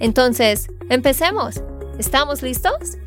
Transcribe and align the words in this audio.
Entonces, 0.00 0.68
empecemos. 0.90 1.62
¿Estamos 1.98 2.42
listos? 2.42 2.98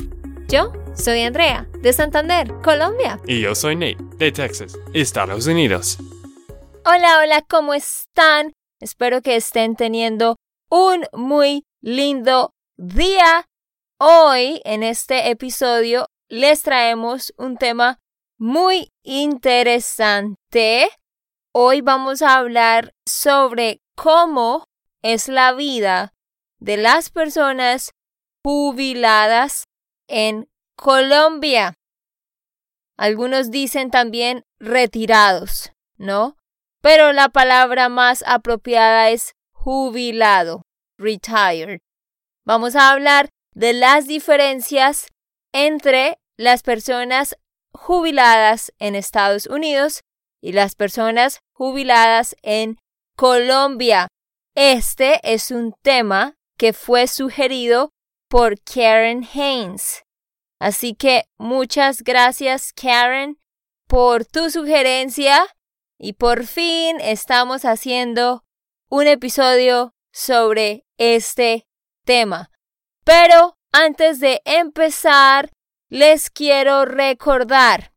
Yo 0.47 0.71
soy 0.95 1.23
Andrea, 1.23 1.67
de 1.81 1.91
Santander, 1.91 2.53
Colombia. 2.63 3.19
Y 3.27 3.41
yo 3.41 3.53
soy 3.53 3.75
Nate, 3.75 3.97
de 4.17 4.31
Texas, 4.31 4.77
Estados 4.93 5.45
Unidos. 5.47 5.97
Hola, 6.85 7.19
hola, 7.21 7.41
¿cómo 7.47 7.73
están? 7.73 8.53
Espero 8.79 9.21
que 9.21 9.35
estén 9.35 9.75
teniendo 9.75 10.37
un 10.69 11.05
muy 11.11 11.65
lindo 11.81 12.53
día. 12.77 13.45
Hoy, 13.99 14.61
en 14.63 14.83
este 14.83 15.29
episodio, 15.29 16.07
les 16.29 16.61
traemos 16.61 17.33
un 17.37 17.57
tema 17.57 17.99
muy 18.37 18.93
interesante. 19.03 20.89
Hoy 21.51 21.81
vamos 21.81 22.21
a 22.21 22.37
hablar 22.37 22.93
sobre 23.05 23.81
cómo 23.95 24.65
es 25.01 25.27
la 25.27 25.53
vida 25.53 26.13
de 26.59 26.77
las 26.77 27.09
personas 27.09 27.91
jubiladas 28.43 29.65
en 30.07 30.47
Colombia. 30.75 31.73
Algunos 32.97 33.51
dicen 33.51 33.91
también 33.91 34.43
retirados, 34.59 35.71
¿no? 35.97 36.37
Pero 36.81 37.11
la 37.11 37.29
palabra 37.29 37.89
más 37.89 38.23
apropiada 38.25 39.09
es 39.09 39.33
jubilado, 39.51 40.61
retired. 40.97 41.79
Vamos 42.45 42.75
a 42.75 42.91
hablar 42.91 43.29
de 43.53 43.73
las 43.73 44.07
diferencias 44.07 45.07
entre 45.53 46.17
las 46.37 46.63
personas 46.63 47.35
jubiladas 47.73 48.71
en 48.79 48.95
Estados 48.95 49.47
Unidos 49.47 50.01
y 50.41 50.53
las 50.53 50.75
personas 50.75 51.39
jubiladas 51.53 52.35
en 52.41 52.77
Colombia. 53.17 54.07
Este 54.55 55.19
es 55.23 55.51
un 55.51 55.73
tema 55.83 56.35
que 56.57 56.73
fue 56.73 57.07
sugerido 57.07 57.91
por 58.29 58.61
Karen 58.61 59.27
Haynes. 59.33 60.03
Así 60.59 60.95
que 60.95 61.25
muchas 61.37 62.01
gracias 62.01 62.73
Karen 62.73 63.39
por 63.87 64.25
tu 64.25 64.49
sugerencia 64.49 65.45
y 65.97 66.13
por 66.13 66.45
fin 66.45 66.99
estamos 66.99 67.63
haciendo 67.63 68.43
un 68.89 69.07
episodio 69.07 69.93
sobre 70.11 70.85
este 70.97 71.67
tema. 72.05 72.51
Pero 73.03 73.57
antes 73.71 74.19
de 74.19 74.41
empezar, 74.45 75.51
les 75.89 76.29
quiero 76.29 76.85
recordar, 76.85 77.93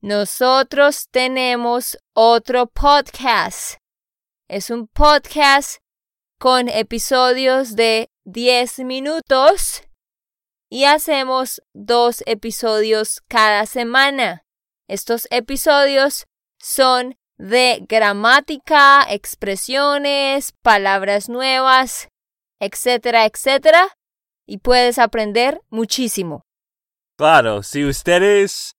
nosotros 0.00 1.08
tenemos 1.10 1.98
otro 2.14 2.66
podcast. 2.66 3.76
Es 4.48 4.70
un 4.70 4.88
podcast 4.88 5.81
con 6.42 6.68
episodios 6.68 7.76
de 7.76 8.10
10 8.24 8.80
minutos 8.80 9.84
y 10.68 10.86
hacemos 10.86 11.62
dos 11.72 12.24
episodios 12.26 13.22
cada 13.28 13.64
semana. 13.64 14.44
Estos 14.88 15.28
episodios 15.30 16.26
son 16.58 17.14
de 17.38 17.86
gramática, 17.88 19.06
expresiones, 19.08 20.50
palabras 20.62 21.28
nuevas, 21.28 22.08
etcétera, 22.58 23.24
etcétera, 23.24 23.96
y 24.44 24.58
puedes 24.58 24.98
aprender 24.98 25.60
muchísimo. 25.70 26.42
Claro, 27.16 27.62
si 27.62 27.84
ustedes 27.84 28.74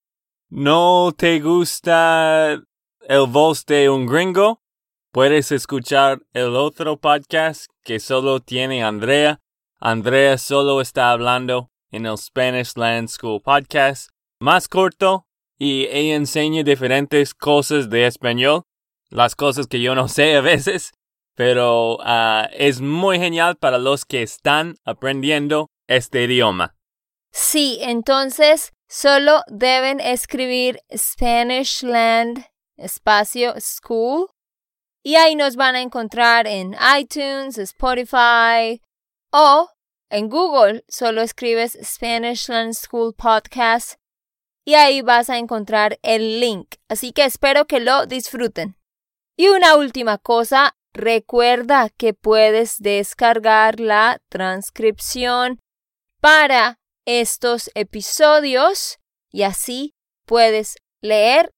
no 0.49 1.13
te 1.15 1.39
gusta 1.39 2.61
el 3.07 3.27
voz 3.29 3.65
de 3.65 3.89
un 3.89 4.05
gringo, 4.05 4.62
puedes 5.13 5.51
escuchar 5.51 6.23
el 6.33 6.55
otro 6.55 6.97
podcast 6.97 7.67
que 7.83 7.99
solo 7.99 8.39
tiene 8.39 8.83
Andrea. 8.83 9.39
Andrea 9.79 10.39
solo 10.39 10.81
está 10.81 11.11
hablando 11.11 11.69
en 11.91 12.07
el 12.07 12.17
Spanish 12.17 12.75
Land 12.75 13.09
School 13.09 13.39
podcast, 13.39 14.09
más 14.39 14.67
corto, 14.67 15.27
y 15.59 15.85
ella 15.91 16.15
enseña 16.15 16.63
diferentes 16.63 17.35
cosas 17.35 17.91
de 17.91 18.07
español, 18.07 18.63
las 19.11 19.35
cosas 19.35 19.67
que 19.67 19.79
yo 19.79 19.93
no 19.93 20.07
sé 20.07 20.35
a 20.35 20.41
veces, 20.41 20.93
pero 21.35 21.99
ah, 22.01 22.49
es 22.51 22.81
muy 22.81 23.19
genial 23.19 23.55
para 23.57 23.77
los 23.77 24.05
que 24.05 24.23
están 24.23 24.77
aprendiendo 24.83 25.69
este 25.87 26.23
idioma. 26.23 26.75
Sí, 27.31 27.77
entonces 27.81 28.71
solo 28.89 29.41
deben 29.45 29.99
escribir 29.99 30.79
Spanishland 30.91 32.47
espacio 32.77 33.53
school 33.59 34.33
y 35.03 35.15
ahí 35.15 35.35
nos 35.35 35.57
van 35.57 35.75
a 35.75 35.81
encontrar 35.81 36.47
en 36.47 36.75
iTunes, 36.97 37.57
Spotify 37.57 38.81
o 39.31 39.69
en 40.09 40.29
Google. 40.29 40.85
Solo 40.87 41.21
escribes 41.21 41.77
Spanishland 41.83 42.73
School 42.73 43.13
Podcast 43.13 43.95
y 44.65 44.75
ahí 44.75 45.01
vas 45.01 45.29
a 45.29 45.37
encontrar 45.37 45.99
el 46.03 46.39
link. 46.39 46.75
Así 46.87 47.11
que 47.11 47.25
espero 47.25 47.65
que 47.65 47.81
lo 47.81 48.05
disfruten. 48.05 48.77
Y 49.35 49.49
una 49.49 49.75
última 49.75 50.17
cosa, 50.17 50.77
recuerda 50.93 51.89
que 51.89 52.13
puedes 52.13 52.77
descargar 52.79 53.81
la 53.81 54.21
transcripción 54.29 55.59
para 56.21 56.79
estos 57.05 57.69
episodios 57.75 58.99
y 59.31 59.43
así 59.43 59.95
puedes 60.25 60.77
leer 61.01 61.51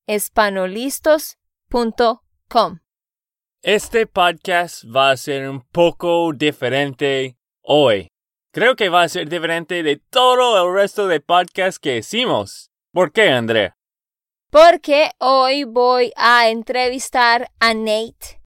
Espanolistos.com. 0.08 2.80
Este 3.62 4.08
podcast 4.08 4.86
va 4.86 5.12
a 5.12 5.18
ser 5.18 5.48
un 5.48 5.62
poco 5.62 6.34
diferente 6.34 7.38
hoy. 7.62 8.08
Creo 8.52 8.76
que 8.76 8.90
va 8.90 9.04
a 9.04 9.10
ser 9.10 9.30
diferente 9.30 9.84
de 9.84 9.98
todo 9.98 10.68
el 10.68 10.74
resto 10.74 11.08
de 11.08 11.20
podcasts 11.20 11.78
que 11.78 11.98
hicimos. 11.98 12.72
¿Por 12.92 13.12
qué, 13.12 13.30
Andrea? 13.30 13.78
Porque 14.50 15.12
hoy 15.20 15.64
voy 15.64 16.12
a 16.16 16.50
entrevistar 16.50 17.52
a 17.60 17.76
Nate 17.76 18.41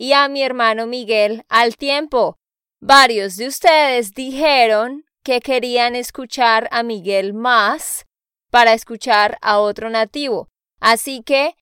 y 0.00 0.14
a 0.14 0.28
mi 0.28 0.42
hermano 0.42 0.86
Miguel 0.86 1.44
al 1.50 1.76
tiempo. 1.76 2.38
Varios 2.80 3.36
de 3.36 3.46
ustedes 3.46 4.14
dijeron 4.14 5.04
que 5.22 5.42
querían 5.42 5.94
escuchar 5.94 6.68
a 6.70 6.82
Miguel 6.82 7.34
más 7.34 8.06
para 8.50 8.72
escuchar 8.72 9.36
a 9.42 9.58
otro 9.58 9.90
nativo. 9.90 10.48
Así 10.80 11.22
que 11.22 11.54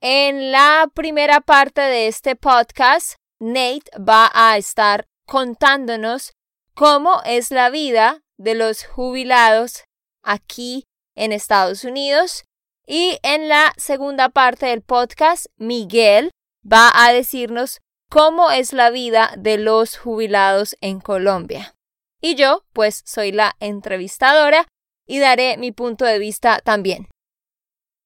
en 0.00 0.52
la 0.52 0.88
primera 0.94 1.40
parte 1.40 1.80
de 1.80 2.06
este 2.06 2.36
podcast, 2.36 3.16
Nate 3.40 3.90
va 3.98 4.30
a 4.34 4.56
estar 4.56 5.08
contándonos 5.26 6.32
cómo 6.74 7.20
es 7.24 7.50
la 7.50 7.70
vida 7.70 8.20
de 8.38 8.54
los 8.54 8.84
jubilados 8.84 9.82
aquí 10.22 10.84
en 11.16 11.32
Estados 11.32 11.82
Unidos. 11.82 12.44
Y 12.86 13.18
en 13.24 13.48
la 13.48 13.72
segunda 13.76 14.28
parte 14.28 14.66
del 14.66 14.82
podcast, 14.82 15.46
Miguel 15.56 16.30
va 16.64 16.90
a 16.94 17.12
decirnos 17.12 17.80
cómo 18.10 18.50
es 18.50 18.72
la 18.72 18.90
vida 18.90 19.32
de 19.38 19.58
los 19.58 19.96
jubilados 19.96 20.76
en 20.80 21.00
Colombia. 21.00 21.74
Y 22.20 22.34
yo, 22.34 22.64
pues, 22.72 23.02
soy 23.06 23.32
la 23.32 23.56
entrevistadora 23.60 24.66
y 25.06 25.18
daré 25.18 25.56
mi 25.56 25.72
punto 25.72 26.04
de 26.04 26.18
vista 26.18 26.60
también. 26.60 27.08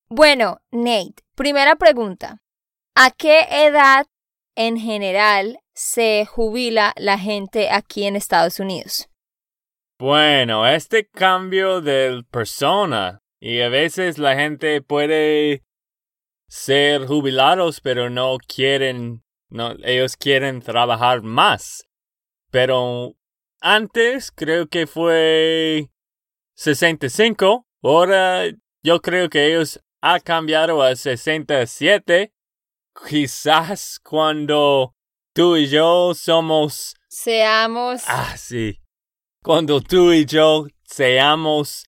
Bueno, 0.09 0.59
Nate, 0.71 1.25
primera 1.35 1.77
pregunta. 1.77 2.39
¿A 2.95 3.11
qué 3.11 3.47
edad 3.51 4.07
en 4.55 4.79
general 4.79 5.59
se 5.75 6.27
jubila 6.27 6.93
la 6.97 7.19
gente 7.19 7.71
aquí 7.71 8.05
en 8.05 8.15
Estados 8.15 8.61
Unidos? 8.61 9.09
Bueno, 9.99 10.67
este 10.67 11.09
cambio 11.09 11.81
de 11.81 12.23
persona 12.31 13.21
y 13.41 13.61
a 13.61 13.69
veces 13.69 14.19
la 14.19 14.37
gente 14.37 14.81
puede 14.81 15.63
ser 16.55 17.07
jubilados 17.07 17.81
pero 17.81 18.11
no 18.11 18.39
quieren, 18.39 19.25
no, 19.49 19.75
ellos 19.83 20.17
quieren 20.17 20.63
trabajar 20.63 21.23
más. 21.23 21.85
Pero 22.53 23.15
antes 23.61 24.31
creo 24.31 24.69
que 24.69 24.87
fue 24.87 25.91
65. 26.55 27.67
Ahora 27.83 28.45
yo 28.85 29.03
creo 29.03 29.29
que 29.29 29.49
ellos 29.49 29.81
ha 30.01 30.21
cambiado 30.21 30.81
a 30.81 30.95
67. 30.95 32.33
Quizás 33.09 33.99
cuando 33.99 34.95
tú 35.35 35.57
y 35.57 35.67
yo 35.67 36.15
somos... 36.15 36.95
Seamos... 37.09 38.05
Ah, 38.07 38.37
sí. 38.37 38.81
Cuando 39.43 39.81
tú 39.81 40.13
y 40.13 40.25
yo 40.25 40.69
seamos 40.85 41.87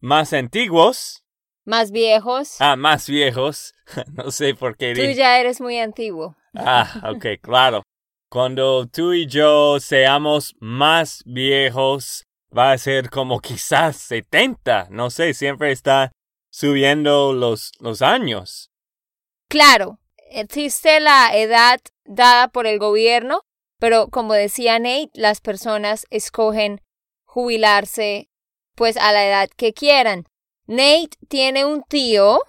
más 0.00 0.32
antiguos. 0.32 1.23
Más 1.64 1.90
viejos. 1.90 2.56
Ah, 2.60 2.76
más 2.76 3.08
viejos. 3.08 3.74
no 4.12 4.30
sé 4.30 4.54
por 4.54 4.76
qué. 4.76 4.94
Tú 4.94 5.02
ya 5.16 5.38
eres 5.38 5.60
muy 5.60 5.78
antiguo. 5.78 6.36
Ah, 6.54 7.10
ok, 7.10 7.40
claro. 7.40 7.82
Cuando 8.28 8.86
tú 8.86 9.12
y 9.12 9.26
yo 9.26 9.78
seamos 9.80 10.54
más 10.60 11.22
viejos, 11.24 12.24
va 12.56 12.72
a 12.72 12.78
ser 12.78 13.10
como 13.10 13.40
quizás 13.40 13.96
70. 13.96 14.88
No 14.90 15.10
sé, 15.10 15.34
siempre 15.34 15.72
está 15.72 16.12
subiendo 16.50 17.32
los, 17.32 17.72
los 17.80 18.02
años. 18.02 18.70
Claro, 19.48 20.00
existe 20.30 21.00
la 21.00 21.36
edad 21.36 21.80
dada 22.04 22.48
por 22.48 22.66
el 22.66 22.78
gobierno, 22.78 23.42
pero 23.78 24.08
como 24.08 24.34
decía 24.34 24.78
Nate, 24.78 25.10
las 25.14 25.40
personas 25.40 26.06
escogen 26.10 26.80
jubilarse 27.24 28.28
pues 28.74 28.96
a 28.96 29.12
la 29.12 29.26
edad 29.26 29.48
que 29.56 29.72
quieran. 29.72 30.24
Nate 30.66 31.16
tiene 31.28 31.64
un 31.64 31.82
tío 31.82 32.40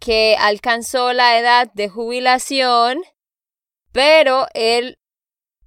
que 0.00 0.36
alcanzó 0.38 1.12
la 1.12 1.38
edad 1.38 1.70
de 1.74 1.88
jubilación, 1.88 3.02
pero 3.92 4.46
él 4.54 4.98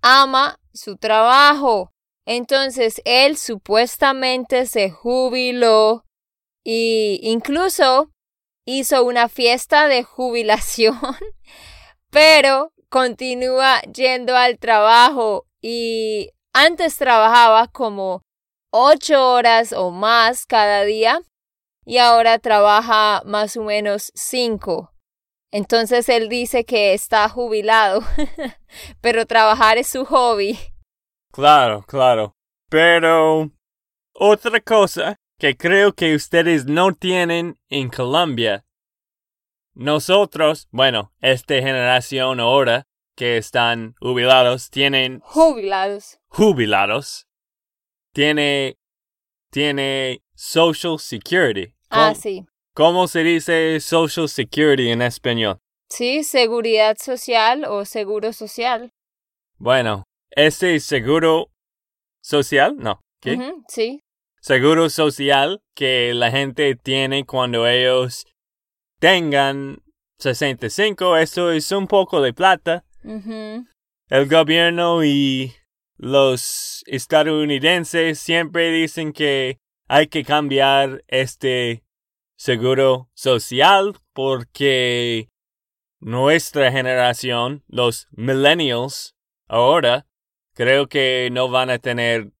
ama 0.01 0.59
su 0.73 0.97
trabajo. 0.97 1.91
Entonces 2.25 3.01
él 3.05 3.37
supuestamente 3.37 4.65
se 4.65 4.89
jubiló 4.89 6.05
y 6.63 7.19
incluso 7.21 8.09
hizo 8.65 9.03
una 9.03 9.29
fiesta 9.29 9.87
de 9.87 10.03
jubilación, 10.03 10.99
pero 12.09 12.73
continúa 12.89 13.81
yendo 13.83 14.35
al 14.35 14.57
trabajo 14.57 15.45
y 15.61 16.31
antes 16.51 16.97
trabajaba 16.97 17.67
como 17.67 18.23
ocho 18.71 19.33
horas 19.33 19.71
o 19.71 19.91
más 19.91 20.47
cada 20.47 20.83
día 20.83 21.21
y 21.85 21.99
ahora 21.99 22.39
trabaja 22.39 23.21
más 23.25 23.55
o 23.55 23.63
menos 23.63 24.11
cinco. 24.15 24.91
Entonces 25.51 26.09
él 26.09 26.27
dice 26.27 26.65
que 26.65 26.93
está 26.93 27.29
jubilado, 27.29 28.01
pero 29.01 29.25
trabajar 29.25 29.77
es 29.77 29.87
su 29.87 30.03
hobby. 30.05 30.57
Claro, 31.31 31.83
claro. 31.87 32.33
Pero 32.69 33.51
otra 34.13 34.59
cosa 34.59 35.15
que 35.37 35.55
creo 35.55 35.93
que 35.93 36.15
ustedes 36.15 36.65
no 36.65 36.93
tienen 36.93 37.57
en 37.69 37.89
Colombia. 37.89 38.65
Nosotros, 39.73 40.67
bueno, 40.71 41.13
esta 41.19 41.55
generación 41.55 42.39
ahora 42.39 42.87
que 43.15 43.37
están 43.37 43.95
jubilados, 43.99 44.69
tienen... 44.69 45.19
Jubilados. 45.21 46.19
Jubilados. 46.27 47.27
Tiene... 48.13 48.77
Tiene 49.51 50.21
Social 50.33 50.99
Security. 50.99 51.74
Ah, 51.89 52.13
sí. 52.15 52.45
¿Cómo 52.73 53.07
se 53.07 53.23
dice 53.23 53.79
Social 53.79 54.27
Security 54.27 54.89
en 54.89 55.01
español? 55.01 55.59
Sí, 55.89 56.23
seguridad 56.23 56.97
social 56.97 57.65
o 57.65 57.85
seguro 57.85 58.33
social. 58.33 58.91
Bueno, 59.57 60.03
este 60.31 60.79
seguro 60.79 61.49
social, 62.21 62.75
no. 62.77 62.99
¿Qué? 63.21 63.53
sí. 63.67 64.01
Seguro 64.41 64.89
social 64.89 65.61
que 65.73 66.13
la 66.13 66.29
gente 66.29 66.75
tiene 66.75 67.25
cuando 67.25 67.67
ellos 67.67 68.27
tengan 68.99 69.81
65, 70.19 71.17
eso 71.17 71.51
es 71.51 71.71
un 71.71 71.87
poco 71.87 72.21
de 72.21 72.33
plata. 72.33 72.83
El 73.03 74.29
gobierno 74.29 75.03
y 75.03 75.53
los 75.97 76.83
estadounidenses 76.85 78.19
siempre 78.19 78.71
dicen 78.71 79.13
que 79.13 79.57
hay 79.87 80.07
que 80.07 80.23
cambiar 80.23 81.03
este 81.07 81.83
seguro 82.37 83.09
social 83.13 83.95
porque 84.13 85.29
nuestra 85.99 86.71
generación, 86.71 87.63
los 87.67 88.07
millennials, 88.11 89.15
ahora 89.47 90.05
creo 90.53 90.87
que 90.87 91.29
no 91.31 91.49
van 91.49 91.69
a 91.69 91.79
tener 91.79 92.31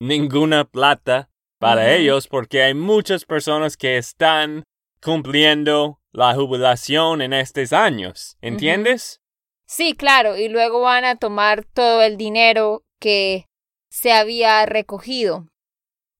ninguna 0.00 0.64
plata 0.64 1.30
para 1.58 1.94
ellos 1.94 2.26
porque 2.26 2.62
hay 2.62 2.74
muchas 2.74 3.24
personas 3.24 3.76
que 3.76 3.98
están 3.98 4.64
cumpliendo 5.02 6.00
la 6.12 6.34
jubilación 6.34 7.22
en 7.22 7.32
estos 7.32 7.72
años. 7.72 8.36
¿Entiendes? 8.40 9.20
Sí, 9.66 9.94
claro, 9.94 10.36
y 10.36 10.48
luego 10.48 10.80
van 10.80 11.04
a 11.04 11.16
tomar 11.16 11.64
todo 11.64 12.02
el 12.02 12.16
dinero 12.16 12.82
que 12.98 13.46
se 13.88 14.12
había 14.12 14.66
recogido. 14.66 15.46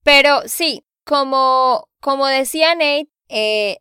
Pero 0.03 0.41
sí, 0.45 0.83
como, 1.05 1.87
como 1.99 2.27
decía 2.27 2.73
Nate, 2.75 3.09
eh, 3.29 3.77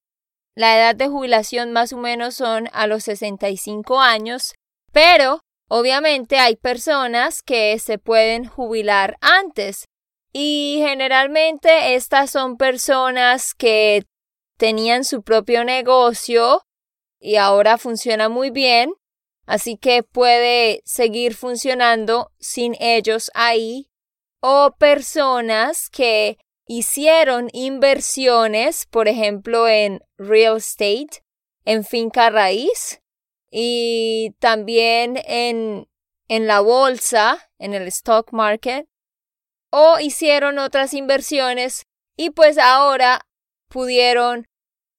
la 0.54 0.76
edad 0.76 0.94
de 0.94 1.08
jubilación 1.08 1.72
más 1.72 1.92
o 1.92 1.96
menos 1.96 2.34
son 2.34 2.68
a 2.72 2.86
los 2.86 3.04
65 3.04 4.00
años, 4.00 4.54
pero 4.92 5.40
obviamente 5.68 6.38
hay 6.38 6.56
personas 6.56 7.42
que 7.42 7.78
se 7.78 7.98
pueden 7.98 8.44
jubilar 8.44 9.16
antes. 9.20 9.86
Y 10.32 10.80
generalmente 10.84 11.94
estas 11.94 12.30
son 12.30 12.56
personas 12.56 13.54
que 13.54 14.04
tenían 14.56 15.04
su 15.04 15.22
propio 15.22 15.64
negocio 15.64 16.62
y 17.18 17.36
ahora 17.36 17.78
funciona 17.78 18.28
muy 18.28 18.50
bien, 18.50 18.92
así 19.46 19.76
que 19.76 20.02
puede 20.02 20.82
seguir 20.84 21.34
funcionando 21.34 22.30
sin 22.38 22.76
ellos 22.80 23.30
ahí, 23.34 23.89
o 24.40 24.74
personas 24.78 25.88
que 25.90 26.38
hicieron 26.66 27.48
inversiones, 27.52 28.86
por 28.86 29.08
ejemplo, 29.08 29.68
en 29.68 30.02
real 30.16 30.58
estate, 30.58 31.22
en 31.64 31.84
finca 31.84 32.30
raíz 32.30 33.02
y 33.50 34.34
también 34.38 35.20
en, 35.26 35.88
en 36.28 36.46
la 36.46 36.60
bolsa, 36.60 37.50
en 37.58 37.74
el 37.74 37.88
stock 37.88 38.32
market, 38.32 38.86
o 39.70 39.98
hicieron 40.00 40.58
otras 40.58 40.94
inversiones 40.94 41.86
y 42.16 42.30
pues 42.30 42.58
ahora 42.58 43.26
pudieron 43.68 44.46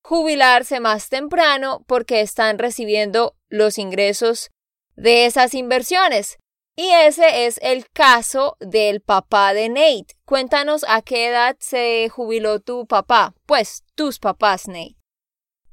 jubilarse 0.03 0.79
más 0.79 1.09
temprano 1.09 1.83
porque 1.87 2.21
están 2.21 2.57
recibiendo 2.57 3.35
los 3.49 3.77
ingresos 3.77 4.49
de 4.95 5.25
esas 5.25 5.53
inversiones. 5.53 6.37
Y 6.75 6.89
ese 6.89 7.45
es 7.45 7.59
el 7.61 7.89
caso 7.89 8.55
del 8.59 9.01
papá 9.01 9.53
de 9.53 9.67
Nate. 9.67 10.15
Cuéntanos 10.25 10.85
a 10.87 11.01
qué 11.01 11.27
edad 11.27 11.57
se 11.59 12.07
jubiló 12.09 12.61
tu 12.61 12.87
papá. 12.87 13.33
Pues 13.45 13.83
tus 13.95 14.19
papás, 14.19 14.67
Nate. 14.67 14.95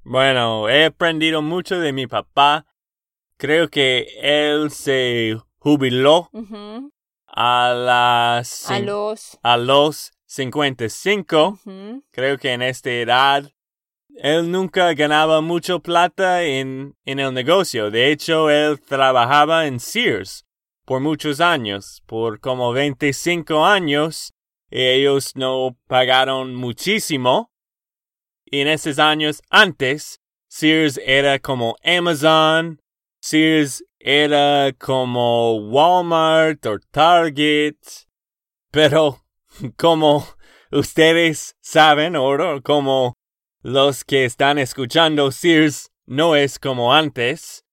Bueno, 0.02 0.68
he 0.68 0.86
aprendido 0.86 1.40
mucho 1.40 1.78
de 1.78 1.92
mi 1.92 2.06
papá. 2.06 2.66
Creo 3.36 3.68
que 3.68 4.08
él 4.20 4.70
se 4.72 5.36
jubiló 5.58 6.30
a 7.26 7.72
las... 7.74 8.68
A 8.68 8.80
los... 8.80 9.38
A 9.42 9.56
los 9.56 10.10
55. 10.26 11.60
Creo 12.10 12.38
que 12.38 12.52
en 12.52 12.62
esta 12.62 12.90
edad 12.90 13.52
él 14.16 14.50
nunca 14.50 14.92
ganaba 14.94 15.40
mucho 15.42 15.78
plata 15.78 16.42
en, 16.42 16.96
en 17.04 17.20
el 17.20 17.32
negocio. 17.32 17.92
De 17.92 18.10
hecho, 18.10 18.50
él 18.50 18.80
trabajaba 18.80 19.66
en 19.66 19.78
Sears 19.78 20.47
por 20.88 21.00
muchos 21.00 21.42
años, 21.42 22.02
por 22.06 22.40
como 22.40 22.72
25 22.72 23.62
años. 23.62 24.32
Ellos 24.70 25.36
no 25.36 25.76
pagaron 25.86 26.54
muchísimo. 26.54 27.52
Y 28.46 28.60
en 28.60 28.68
esos 28.68 28.98
años 28.98 29.42
antes, 29.50 30.18
Sears 30.48 30.98
era 31.04 31.40
como 31.40 31.76
Amazon, 31.84 32.80
Sears 33.20 33.84
era 33.98 34.72
como 34.78 35.56
Walmart 35.68 36.64
o 36.64 36.78
Target. 36.90 37.76
Pero 38.70 39.26
como 39.76 40.26
ustedes 40.72 41.54
saben, 41.60 42.16
o 42.16 42.62
como 42.62 43.18
los 43.60 44.04
que 44.04 44.24
están 44.24 44.56
escuchando, 44.56 45.32
Sears 45.32 45.90
no 46.06 46.34
es 46.34 46.58
como 46.58 46.94
antes. 46.94 47.66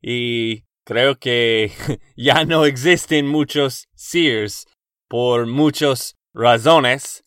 Y 0.00 0.62
creo 0.90 1.20
que 1.20 1.70
ya 2.16 2.44
no 2.44 2.64
existen 2.64 3.28
muchos 3.28 3.88
Sears 3.94 4.66
por 5.06 5.46
muchas 5.46 6.16
razones. 6.34 7.22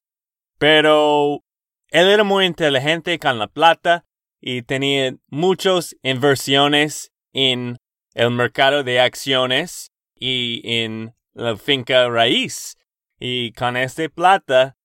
Pero 0.58 1.46
él 1.88 2.10
era 2.10 2.26
muy 2.26 2.46
inteligente 2.46 3.18
con 3.20 3.40
la 3.40 3.48
plata 3.48 4.04
y 4.42 4.64
tenía 4.64 5.16
muchas 5.30 5.96
inversiones 6.04 7.14
en 7.32 7.78
el 8.14 8.32
mercado 8.32 8.84
de 8.84 9.00
acciones 9.00 9.94
y 10.14 10.62
en 10.66 11.16
la 11.34 11.56
finca 11.56 12.10
raíz. 12.10 12.78
Y 13.18 13.54
con 13.54 13.78
esta 13.78 14.10
plata 14.10 14.76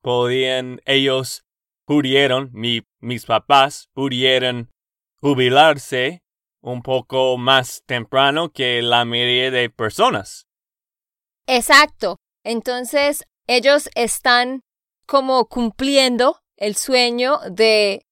podían, 0.00 0.80
ellos 0.86 1.44
pudieron, 1.84 2.50
mi, 2.52 2.82
mis 3.00 3.26
papás 3.26 3.88
pudieron 3.94 4.70
jubilarse 5.16 6.22
un 6.60 6.82
poco 6.82 7.36
más 7.38 7.82
temprano 7.86 8.50
que 8.50 8.82
la 8.82 9.04
mayoría 9.04 9.50
de 9.50 9.70
personas. 9.70 10.46
Exacto. 11.46 12.16
Entonces, 12.44 13.24
ellos 13.46 13.88
están 13.94 14.62
como 15.06 15.46
cumpliendo 15.46 16.40
el 16.56 16.76
sueño 16.76 17.38
de 17.50 18.02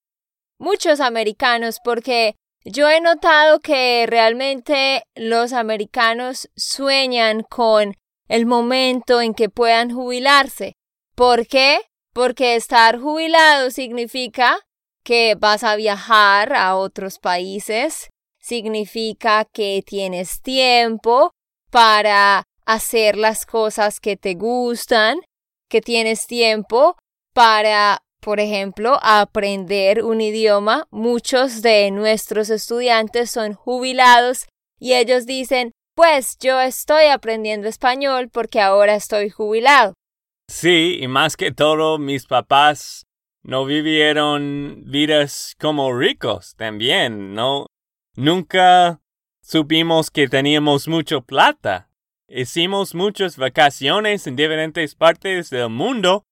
muchos 0.58 1.00
americanos 1.00 1.78
porque 1.84 2.36
yo 2.64 2.88
he 2.88 3.00
notado 3.00 3.60
que 3.60 4.06
realmente 4.08 5.04
los 5.14 5.52
americanos 5.52 6.48
sueñan 6.56 7.42
con 7.42 7.94
el 8.28 8.46
momento 8.46 9.20
en 9.20 9.34
que 9.34 9.48
puedan 9.48 9.94
jubilarse. 9.94 10.72
¿Por 11.14 11.46
qué? 11.46 11.80
Porque 12.12 12.56
estar 12.56 12.98
jubilado 12.98 13.70
significa 13.70 14.58
que 15.04 15.36
vas 15.38 15.62
a 15.62 15.76
viajar 15.76 16.54
a 16.54 16.74
otros 16.76 17.18
países, 17.20 18.10
significa 18.46 19.44
que 19.44 19.82
tienes 19.84 20.40
tiempo 20.40 21.32
para 21.70 22.44
hacer 22.64 23.16
las 23.16 23.44
cosas 23.44 23.98
que 23.98 24.16
te 24.16 24.34
gustan, 24.34 25.18
que 25.68 25.80
tienes 25.80 26.26
tiempo 26.26 26.96
para 27.34 27.98
por 28.26 28.40
ejemplo, 28.40 28.98
aprender 29.02 30.02
un 30.02 30.20
idioma. 30.20 30.88
Muchos 30.90 31.62
de 31.62 31.92
nuestros 31.92 32.50
estudiantes 32.50 33.30
son 33.30 33.54
jubilados 33.54 34.46
y 34.80 34.94
ellos 34.94 35.26
dicen, 35.26 35.70
pues 35.94 36.36
yo 36.40 36.60
estoy 36.60 37.04
aprendiendo 37.06 37.68
español 37.68 38.28
porque 38.32 38.60
ahora 38.60 38.96
estoy 38.96 39.30
jubilado. 39.30 39.94
Sí, 40.48 40.98
y 41.00 41.06
más 41.06 41.36
que 41.36 41.52
todo, 41.52 41.98
mis 41.98 42.26
papás 42.26 43.04
no 43.44 43.64
vivieron 43.64 44.82
vidas 44.86 45.54
como 45.60 45.96
ricos 45.96 46.56
también, 46.56 47.32
¿no? 47.32 47.65
Nunca 48.16 49.00
supimos 49.42 50.10
que 50.10 50.28
teníamos 50.28 50.88
mucho 50.88 51.22
plata. 51.22 51.88
Hicimos 52.28 52.94
muchas 52.94 53.36
vacaciones 53.36 54.26
en 54.26 54.36
diferentes 54.36 54.94
partes 54.94 55.50
del 55.50 55.68
mundo 55.70 56.24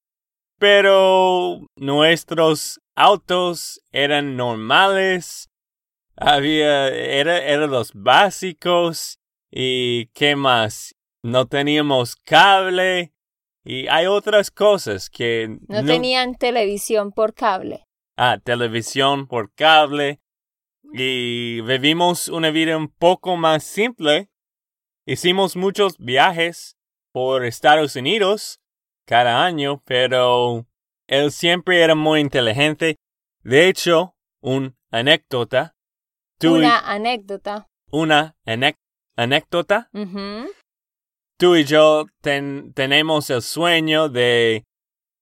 pero 0.59 1.61
nuestros 1.77 2.81
autos 2.95 3.83
eran 3.93 4.37
normales, 4.37 5.51
había, 6.17 6.89
era, 6.89 7.39
eran 7.39 7.71
los 7.71 7.93
básicos. 7.93 9.19
Y 9.57 10.07
qué 10.15 10.37
más, 10.37 10.95
no 11.23 11.47
teníamos 11.47 12.17
cable. 12.17 13.13
Y 13.65 13.87
hay 13.89 14.07
otras 14.07 14.51
cosas 14.51 15.11
que 15.11 15.59
no, 15.69 15.83
no 15.83 15.87
tenían 15.87 16.35
televisión 16.35 17.13
por 17.13 17.35
cable. 17.35 17.85
Ah, 18.17 18.39
televisión 18.43 19.27
por 19.27 19.53
cable 19.55 20.21
y 20.97 21.61
vivimos 21.63 22.29
una 22.29 22.53
vida 22.53 22.77
un 22.77 22.87
poco 22.87 23.37
más 23.37 23.65
simple. 23.65 24.31
Hicimos 25.07 25.57
muchos 25.57 25.99
viajes 25.99 26.77
por 27.13 27.45
Estados 27.45 27.97
Unidos 27.97 28.61
cada 29.05 29.45
año, 29.45 29.83
pero 29.85 30.69
él 31.09 31.33
siempre 31.33 31.83
era 31.83 31.97
muy 31.97 32.21
inteligente. 32.21 33.01
De 33.43 33.69
hecho, 33.69 34.15
una 34.41 34.77
anécdota. 34.93 35.75
una 36.45 36.79
anécdota. 36.79 37.69
Una 37.91 38.37
anécdota. 39.17 39.91
Tú 41.37 41.57
y 41.57 41.65
yo 41.65 42.07
tenemos 42.23 43.31
el 43.31 43.43
sueño 43.43 44.09
de, 44.09 44.65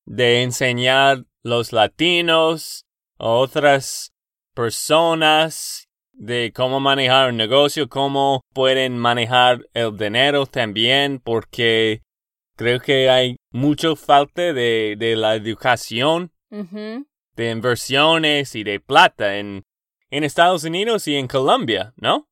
de 0.04 0.42
enseñar 0.42 1.24
los 1.42 1.72
latinos 1.72 2.84
otras 3.16 4.12
personas 4.54 5.88
de 6.12 6.52
cómo 6.54 6.80
manejar 6.80 7.30
un 7.30 7.37
negocio, 7.37 7.88
cómo 7.88 8.42
pueden 8.52 8.99
manejar 8.99 9.66
el 9.75 9.97
dinero 9.97 10.47
también, 10.47 11.21
porque 11.21 12.02
Creo 12.56 12.80
que 12.80 13.09
hay 13.09 13.37
mucho 13.50 13.97
falta 13.97 14.52
de, 14.52 14.94
de 14.99 15.16
la 15.16 15.35
educación, 15.35 16.32
de 16.50 17.50
inversiones 17.50 18.54
y 18.54 18.62
de 18.62 18.78
plata 18.78 19.38
en, 19.38 19.64
en 20.11 20.25
Estados 20.25 20.64
Unidos 20.64 21.09
y 21.09 21.16
en 21.16 21.28
Colombia, 21.28 21.94
¿no? 21.97 22.28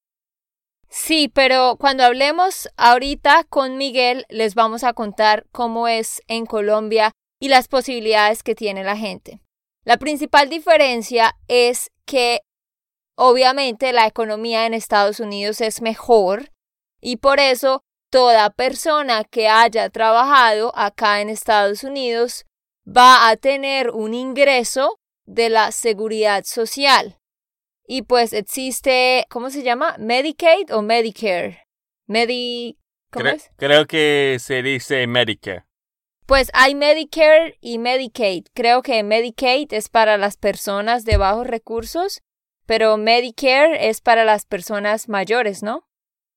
Sí, 0.89 1.31
pero 1.33 1.77
cuando 1.79 2.05
hablemos 2.05 2.69
ahorita 2.77 3.45
con 3.45 3.79
Miguel, 3.79 4.27
les 4.29 4.55
vamos 4.55 4.85
a 4.85 4.93
contar 4.93 5.47
cómo 5.53 5.89
es 5.89 6.23
en 6.27 6.47
Colombia 6.47 7.13
y 7.41 7.49
las 7.49 7.69
posibilidades 7.69 8.43
que 8.43 8.55
tiene 8.55 8.85
la 8.85 8.97
gente. 8.97 9.41
La 9.85 9.97
principal 9.97 10.51
diferencia 10.51 11.37
es 11.49 11.91
que 12.11 12.41
obviamente 13.17 13.93
la 13.93 14.09
economía 14.09 14.67
en 14.67 14.75
Estados 14.75 15.21
Unidos 15.21 15.61
es 15.61 15.81
mejor 15.81 16.51
y 17.01 17.19
por 17.19 17.39
eso 17.39 17.85
toda 18.11 18.51
persona 18.51 19.23
que 19.23 19.49
haya 19.49 19.89
trabajado 19.91 20.73
acá 20.75 21.21
en 21.21 21.29
Estados 21.29 21.85
Unidos 21.85 22.47
va 22.85 23.29
a 23.29 23.37
tener 23.37 23.91
un 23.91 24.15
ingreso 24.15 24.99
de 25.25 25.51
la 25.51 25.71
seguridad 25.71 26.43
social. 26.45 27.21
Y 27.87 28.03
pues 28.03 28.33
existe, 28.33 29.25
¿cómo 29.31 29.51
se 29.51 29.63
llama? 29.63 29.95
Medicaid 29.99 30.75
o 30.75 30.83
Medicare. 30.83 31.69
Medi 32.09 32.77
¿Cómo 33.13 33.29
es? 33.29 33.51
Creo 33.57 33.87
que 33.87 34.39
se 34.41 34.63
dice 34.63 35.07
Medicare. 35.07 35.65
Pues 36.31 36.49
hay 36.55 36.77
Medicare 36.77 37.59
y 37.61 37.79
Medicaid. 37.79 38.45
Creo 38.55 38.83
que 38.83 39.03
Medicaid 39.03 39.73
es 39.73 39.89
para 39.89 40.17
las 40.17 40.37
personas 40.37 41.05
de 41.05 41.17
bajos 41.17 41.45
recursos, 41.45 42.23
pero 42.67 42.97
Medicare 42.97 43.89
es 43.89 44.01
para 44.01 44.25
las 44.25 44.45
personas 44.45 45.09
mayores, 45.09 45.65
¿no? 45.65 45.89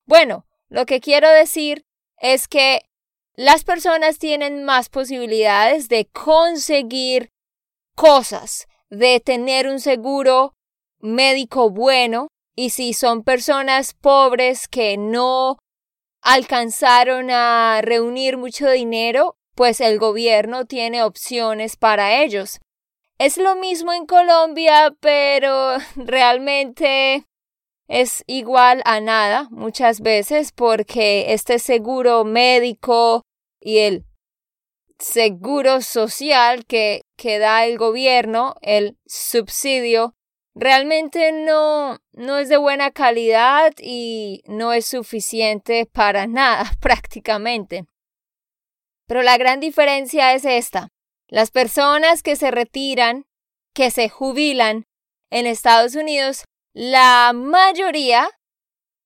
Bueno, 0.08 0.48
lo 0.68 0.88
que 0.88 1.00
quiero 1.00 1.30
decir 1.30 1.86
es 2.18 2.48
que 2.48 2.82
las 3.36 3.64
personas 3.66 4.18
tienen 4.18 4.64
más 4.64 4.90
posibilidades 4.90 5.90
de 5.90 6.08
conseguir 6.08 7.30
cosas, 7.94 8.66
de 8.90 9.20
tener 9.20 9.68
un 9.68 9.80
seguro 9.80 10.56
médico 11.02 11.70
bueno 11.70 12.30
y 12.56 12.72
si 12.72 12.94
son 12.94 13.24
personas 13.24 13.94
pobres 13.94 14.68
que 14.68 14.98
no 14.98 15.60
alcanzaron 16.20 17.30
a 17.30 17.82
reunir 17.84 18.38
mucho 18.38 18.72
dinero, 18.72 19.38
pues 19.56 19.82
el 19.82 20.00
gobierno 20.00 20.66
tiene 20.66 21.04
opciones 21.04 21.78
para 21.78 22.22
ellos. 22.24 22.60
Es 23.18 23.38
lo 23.38 23.56
mismo 23.56 23.94
en 23.94 24.06
Colombia, 24.06 24.96
pero 25.00 25.78
realmente 25.96 27.26
es 27.88 28.24
igual 28.28 28.82
a 28.86 29.00
nada 29.00 29.48
muchas 29.52 30.02
veces 30.02 30.52
porque 30.52 31.34
este 31.34 31.60
seguro 31.60 32.24
médico 32.24 33.24
y 33.60 33.80
el 33.80 34.06
seguro 35.00 35.82
social 35.82 36.66
que, 36.66 37.02
que 37.18 37.40
da 37.40 37.66
el 37.66 37.78
gobierno, 37.78 38.56
el 38.62 38.98
subsidio, 39.06 40.16
realmente 40.56 41.32
no, 41.32 42.00
no 42.14 42.38
es 42.38 42.50
de 42.50 42.58
buena 42.58 42.92
calidad 42.92 43.74
y 43.80 44.44
no 44.48 44.74
es 44.74 44.86
suficiente 44.86 45.86
para 45.86 46.28
nada 46.28 46.72
prácticamente. 46.80 47.86
Pero 49.08 49.22
la 49.22 49.38
gran 49.38 49.60
diferencia 49.60 50.34
es 50.34 50.46
esta. 50.46 50.90
Las 51.28 51.52
personas 51.52 52.24
que 52.24 52.36
se 52.36 52.52
retiran, 52.52 53.26
que 53.74 53.92
se 53.92 54.10
jubilan 54.10 54.86
en 55.30 55.48
Estados 55.48 55.96
Unidos, 55.96 56.46
la 56.74 57.32
mayoría, 57.34 58.30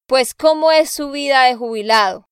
pues, 0.08 0.34
¿cómo 0.34 0.72
es 0.72 0.90
su 0.90 1.12
vida 1.12 1.44
de 1.44 1.56
jubilado? 1.56 2.28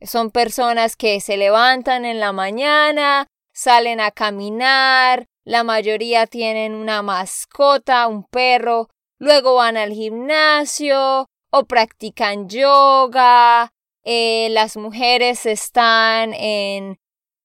Son 0.00 0.30
personas 0.30 0.96
que 0.96 1.20
se 1.20 1.36
levantan 1.36 2.04
en 2.04 2.20
la 2.20 2.32
mañana, 2.32 3.26
salen 3.52 4.00
a 4.00 4.10
caminar, 4.10 5.26
la 5.44 5.62
mayoría 5.62 6.26
tienen 6.26 6.74
una 6.74 7.02
mascota, 7.02 8.06
un 8.08 8.24
perro, 8.24 8.88
luego 9.18 9.56
van 9.56 9.76
al 9.76 9.92
gimnasio 9.92 11.26
o 11.50 11.64
practican 11.64 12.48
yoga, 12.48 13.72
eh, 14.04 14.48
las 14.50 14.76
mujeres 14.76 15.46
están 15.46 16.34
en 16.34 16.98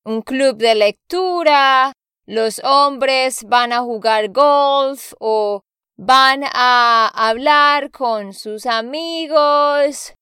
un 0.06 0.22
club 0.22 0.58
de 0.58 0.76
lectura, 0.76 1.94
los 2.26 2.62
hombres 2.64 3.44
van 3.46 3.74
a 3.74 3.82
jugar 3.82 4.30
golf 4.30 5.14
o 5.20 5.62
van 5.98 6.44
a 6.44 7.08
hablar 7.14 7.92
con 7.92 8.34
sus 8.34 8.66
amigos. 8.66 10.14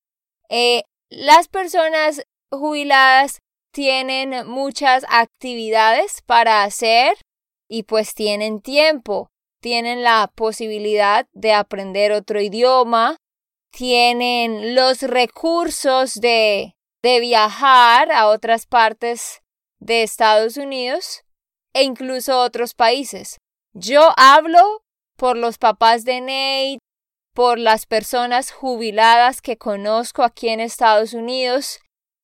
Eh, 0.49 0.83
las 1.09 1.47
personas 1.49 2.23
jubiladas 2.49 3.39
tienen 3.73 4.47
muchas 4.47 5.05
actividades 5.09 6.21
para 6.25 6.63
hacer 6.63 7.17
y 7.69 7.83
pues 7.83 8.13
tienen 8.13 8.61
tiempo, 8.61 9.29
tienen 9.61 10.01
la 10.03 10.31
posibilidad 10.33 11.27
de 11.33 11.53
aprender 11.53 12.11
otro 12.11 12.41
idioma, 12.41 13.17
tienen 13.71 14.75
los 14.75 15.01
recursos 15.01 16.15
de, 16.15 16.73
de 17.03 17.19
viajar 17.19 18.11
a 18.11 18.27
otras 18.29 18.65
partes 18.65 19.41
de 19.79 20.03
Estados 20.03 20.57
Unidos 20.57 21.23
e 21.73 21.83
incluso 21.83 22.39
otros 22.39 22.73
países. 22.73 23.37
Yo 23.73 24.11
hablo 24.17 24.83
por 25.15 25.37
los 25.37 25.57
papás 25.57 26.03
de 26.05 26.21
Nate, 26.21 26.79
por 27.33 27.59
las 27.59 27.85
personas 27.85 28.51
jubiladas 28.51 29.41
que 29.41 29.57
conozco 29.57 30.23
aquí 30.23 30.49
en 30.49 30.59
Estados 30.59 31.13
Unidos 31.13 31.79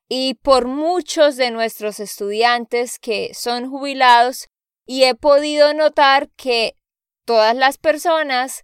y 0.09 0.35
por 0.35 0.65
muchos 0.65 1.35
de 1.35 1.51
nuestros 1.51 1.99
estudiantes 1.99 2.97
que 2.97 3.33
son 3.35 3.69
jubilados 3.69 4.47
y 4.87 5.03
he 5.03 5.13
podido 5.13 5.73
notar 5.73 6.29
que 6.35 6.75
todas 7.25 7.55
las 7.55 7.77
personas 7.77 8.63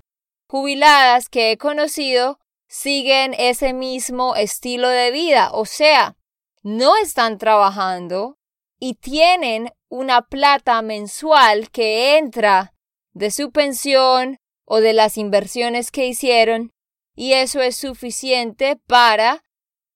jubiladas 0.50 1.30
que 1.30 1.52
he 1.52 1.58
conocido 1.58 2.40
siguen 2.68 3.36
ese 3.38 3.74
mismo 3.74 4.36
estilo 4.36 4.90
de 4.90 5.12
vida, 5.12 5.52
o 5.52 5.66
sea, 5.66 6.18
no 6.64 6.98
están 6.98 7.38
trabajando 7.38 8.39
y 8.80 8.96
tienen 8.96 9.72
una 9.90 10.22
plata 10.22 10.82
mensual 10.82 11.70
que 11.70 12.18
entra 12.18 12.74
de 13.14 13.32
su 13.32 13.52
pensión 13.52 14.38
o 14.66 14.80
de 14.82 14.94
las 14.94 15.18
inversiones 15.18 15.92
que 15.92 16.08
hicieron 16.08 16.72
y 17.16 17.34
eso 17.34 17.60
es 17.62 17.76
suficiente 17.76 18.78
para 18.88 19.44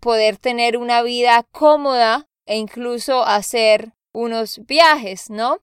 poder 0.02 0.38
tener 0.38 0.78
una 0.78 1.02
vida 1.04 1.48
cómoda 1.52 2.28
e 2.46 2.58
incluso 2.58 3.24
hacer 3.24 3.94
unos 4.12 4.60
viajes, 4.66 5.30
¿no? 5.30 5.60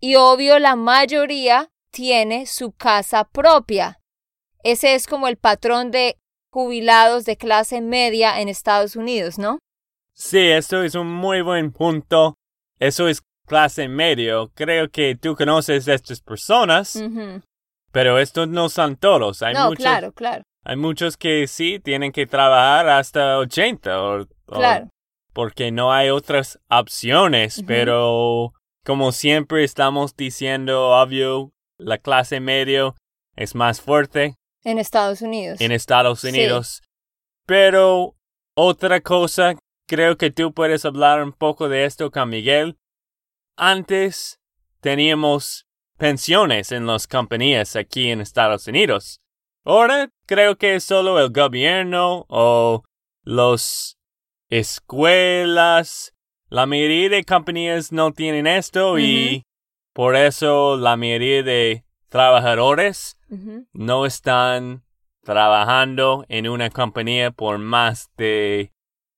Y 0.00 0.16
obvio 0.16 0.58
la 0.58 0.76
mayoría 0.76 1.70
tiene 1.90 2.46
su 2.46 2.72
casa 2.72 3.24
propia. 3.24 4.00
Ese 4.62 4.94
es 4.94 5.06
como 5.06 5.28
el 5.28 5.36
patrón 5.36 5.90
de 5.90 6.16
jubilados 6.50 7.24
de 7.26 7.36
clase 7.36 7.80
media 7.82 8.40
en 8.40 8.48
Estados 8.48 8.96
Unidos, 8.96 9.38
¿no? 9.38 9.58
Sí, 10.14 10.38
eso 10.38 10.82
es 10.82 10.94
un 10.94 11.12
muy 11.12 11.42
buen 11.42 11.72
punto. 11.72 12.34
Eso 12.86 13.08
es 13.08 13.22
clase 13.46 13.88
medio. 13.88 14.50
Creo 14.54 14.90
que 14.90 15.14
tú 15.16 15.36
conoces 15.36 15.88
a 15.88 15.94
estas 15.94 16.20
personas, 16.20 17.02
pero 17.92 18.18
estos 18.18 18.48
no 18.48 18.68
son 18.68 18.96
todos. 18.96 19.42
Hay 19.42 19.54
no, 19.54 19.68
muchos, 19.68 19.84
claro, 19.84 20.12
claro. 20.12 20.42
Hay 20.64 20.76
muchos 20.76 21.16
que 21.16 21.46
sí 21.46 21.78
tienen 21.78 22.10
que 22.12 22.26
trabajar 22.26 22.88
hasta 22.88 23.38
80 23.38 24.02
o, 24.02 24.26
Claro. 24.46 24.88
porque 25.32 25.70
no 25.72 25.92
hay 25.92 26.10
otras 26.10 26.58
opciones, 26.70 27.62
pero 27.66 28.52
como 28.84 29.12
siempre 29.12 29.64
estamos 29.64 30.16
diciendo, 30.16 30.90
obvio, 30.90 31.52
la 31.78 31.98
clase 31.98 32.40
medio 32.40 32.94
es 33.36 33.54
más 33.54 33.80
fuerte 33.80 34.34
En 34.64 34.78
Estados 34.78 35.20
Unidos. 35.22 35.60
en 35.60 35.72
Estados 35.72 36.20
Sí. 36.20 36.28
Unidos. 36.28 36.82
Pero 37.46 38.14
otra 38.56 39.00
cosa, 39.00 39.54
creo 39.86 40.16
que 40.16 40.30
tú 40.30 40.52
puedes 40.52 40.84
hablar 40.84 41.22
un 41.22 41.32
poco 41.32 41.68
de 41.68 41.84
esto 41.84 42.10
con 42.10 42.30
Miguel. 42.30 42.78
Antes 43.56 44.40
teníamos 44.80 45.66
pensiones 45.96 46.72
en 46.72 46.86
las 46.86 47.06
compañías 47.06 47.76
aquí 47.76 48.10
en 48.10 48.20
Estados 48.20 48.66
Unidos. 48.66 49.20
Ahora 49.64 50.10
creo 50.26 50.56
que 50.56 50.74
es 50.74 50.84
solo 50.84 51.18
el 51.18 51.30
gobierno 51.30 52.26
o 52.28 52.82
los 53.22 53.98
escuelas. 54.50 56.14
La 56.48 56.66
mayoría 56.66 57.08
de 57.08 57.24
compañías 57.24 57.92
no 57.92 58.12
tienen 58.12 58.46
esto 58.46 58.98
y 58.98 59.44
por 59.92 60.16
eso 60.16 60.76
la 60.76 60.96
mayoría 60.96 61.42
de 61.42 61.84
trabajadores 62.08 63.16
no 63.72 64.06
están 64.06 64.84
trabajando 65.22 66.26
en 66.28 66.48
una 66.48 66.68
compañía 66.70 67.30
por 67.30 67.58
más 67.58 68.10
de, 68.16 68.73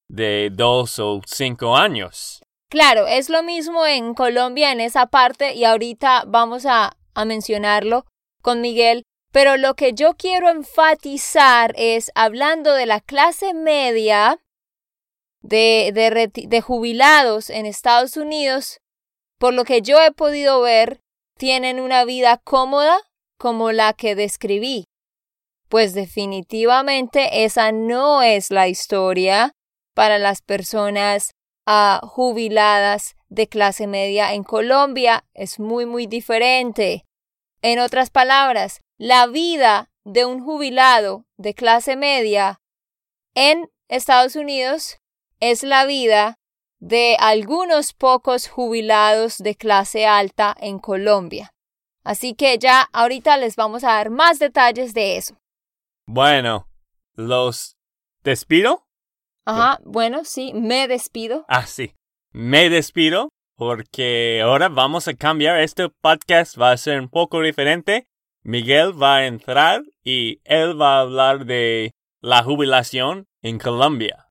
de 0.08 0.50
dos 0.52 0.98
o 0.98 1.20
cinco 1.26 1.76
años. 1.76 2.42
Claro, 2.68 3.06
es 3.06 3.28
lo 3.28 3.42
mismo 3.42 3.86
en 3.86 4.14
Colombia 4.14 4.72
en 4.72 4.80
esa 4.80 5.06
parte 5.06 5.54
y 5.54 5.64
ahorita 5.64 6.24
vamos 6.26 6.66
a, 6.66 6.96
mencionarlo 7.24 8.04
con 8.42 8.60
Miguel, 8.60 9.04
pero 9.32 9.56
lo 9.56 9.74
que 9.74 9.94
yo 9.94 10.14
quiero 10.14 10.50
enfatizar 10.50 11.72
es, 11.76 12.10
hablando 12.14 12.74
de 12.74 12.84
la 12.84 13.00
clase 13.00 13.54
media 13.54 14.38
de, 15.40 15.92
de 16.34 16.60
jubilados 16.60 17.48
en 17.48 17.64
Estados 17.64 18.18
Unidos, 18.18 18.80
por 19.38 19.54
lo 19.54 19.64
que 19.64 19.80
yo 19.80 19.98
he 20.02 20.12
podido 20.12 20.60
ver, 20.60 21.00
tienen 21.38 21.80
una 21.80 22.04
vida 22.04 22.38
cómoda 22.44 22.98
como 23.38 23.72
la 23.72 23.94
que 23.94 24.14
describí. 24.14 24.84
Pues 25.68 25.94
definitivamente 25.94 27.44
esa 27.44 27.72
no 27.72 28.22
es 28.22 28.50
la 28.50 28.68
historia 28.68 29.55
para 29.96 30.18
las 30.18 30.42
personas 30.42 31.34
a 31.64 32.02
jubiladas 32.04 33.16
de 33.30 33.48
clase 33.48 33.86
media 33.86 34.34
en 34.34 34.44
Colombia 34.44 35.24
es 35.32 35.58
muy 35.58 35.86
muy 35.86 36.06
diferente. 36.06 37.06
En 37.62 37.78
otras 37.78 38.10
palabras, 38.10 38.82
la 38.98 39.26
vida 39.26 39.90
de 40.04 40.26
un 40.26 40.44
jubilado 40.44 41.24
de 41.38 41.54
clase 41.54 41.96
media 41.96 42.60
en 43.34 43.70
Estados 43.88 44.36
Unidos 44.36 44.98
es 45.40 45.62
la 45.62 45.86
vida 45.86 46.38
de 46.78 47.16
algunos 47.18 47.94
pocos 47.94 48.48
jubilados 48.48 49.38
de 49.38 49.54
clase 49.54 50.06
alta 50.06 50.54
en 50.60 50.78
Colombia. 50.78 51.54
Así 52.04 52.34
que 52.34 52.58
ya 52.58 52.82
ahorita 52.92 53.38
les 53.38 53.56
vamos 53.56 53.82
a 53.82 53.94
dar 53.94 54.10
más 54.10 54.38
detalles 54.38 54.92
de 54.92 55.16
eso. 55.16 55.38
Bueno, 56.04 56.68
los 57.14 57.78
despido. 58.22 58.85
Ajá, 59.46 59.78
bueno, 59.84 60.24
sí, 60.24 60.52
me 60.54 60.88
despido. 60.88 61.44
Ah, 61.48 61.66
sí. 61.66 61.94
Me 62.32 62.68
despido 62.68 63.30
porque 63.56 64.42
ahora 64.42 64.68
vamos 64.68 65.06
a 65.06 65.14
cambiar. 65.14 65.60
Este 65.60 65.88
podcast 65.88 66.60
va 66.60 66.72
a 66.72 66.76
ser 66.76 67.00
un 67.00 67.08
poco 67.08 67.40
diferente. 67.40 68.08
Miguel 68.42 69.00
va 69.00 69.18
a 69.18 69.26
entrar 69.26 69.82
y 70.04 70.40
él 70.44 70.80
va 70.80 70.98
a 70.98 71.00
hablar 71.02 71.46
de 71.46 71.92
la 72.20 72.42
jubilación 72.42 73.26
en 73.40 73.58
Colombia. 73.58 74.28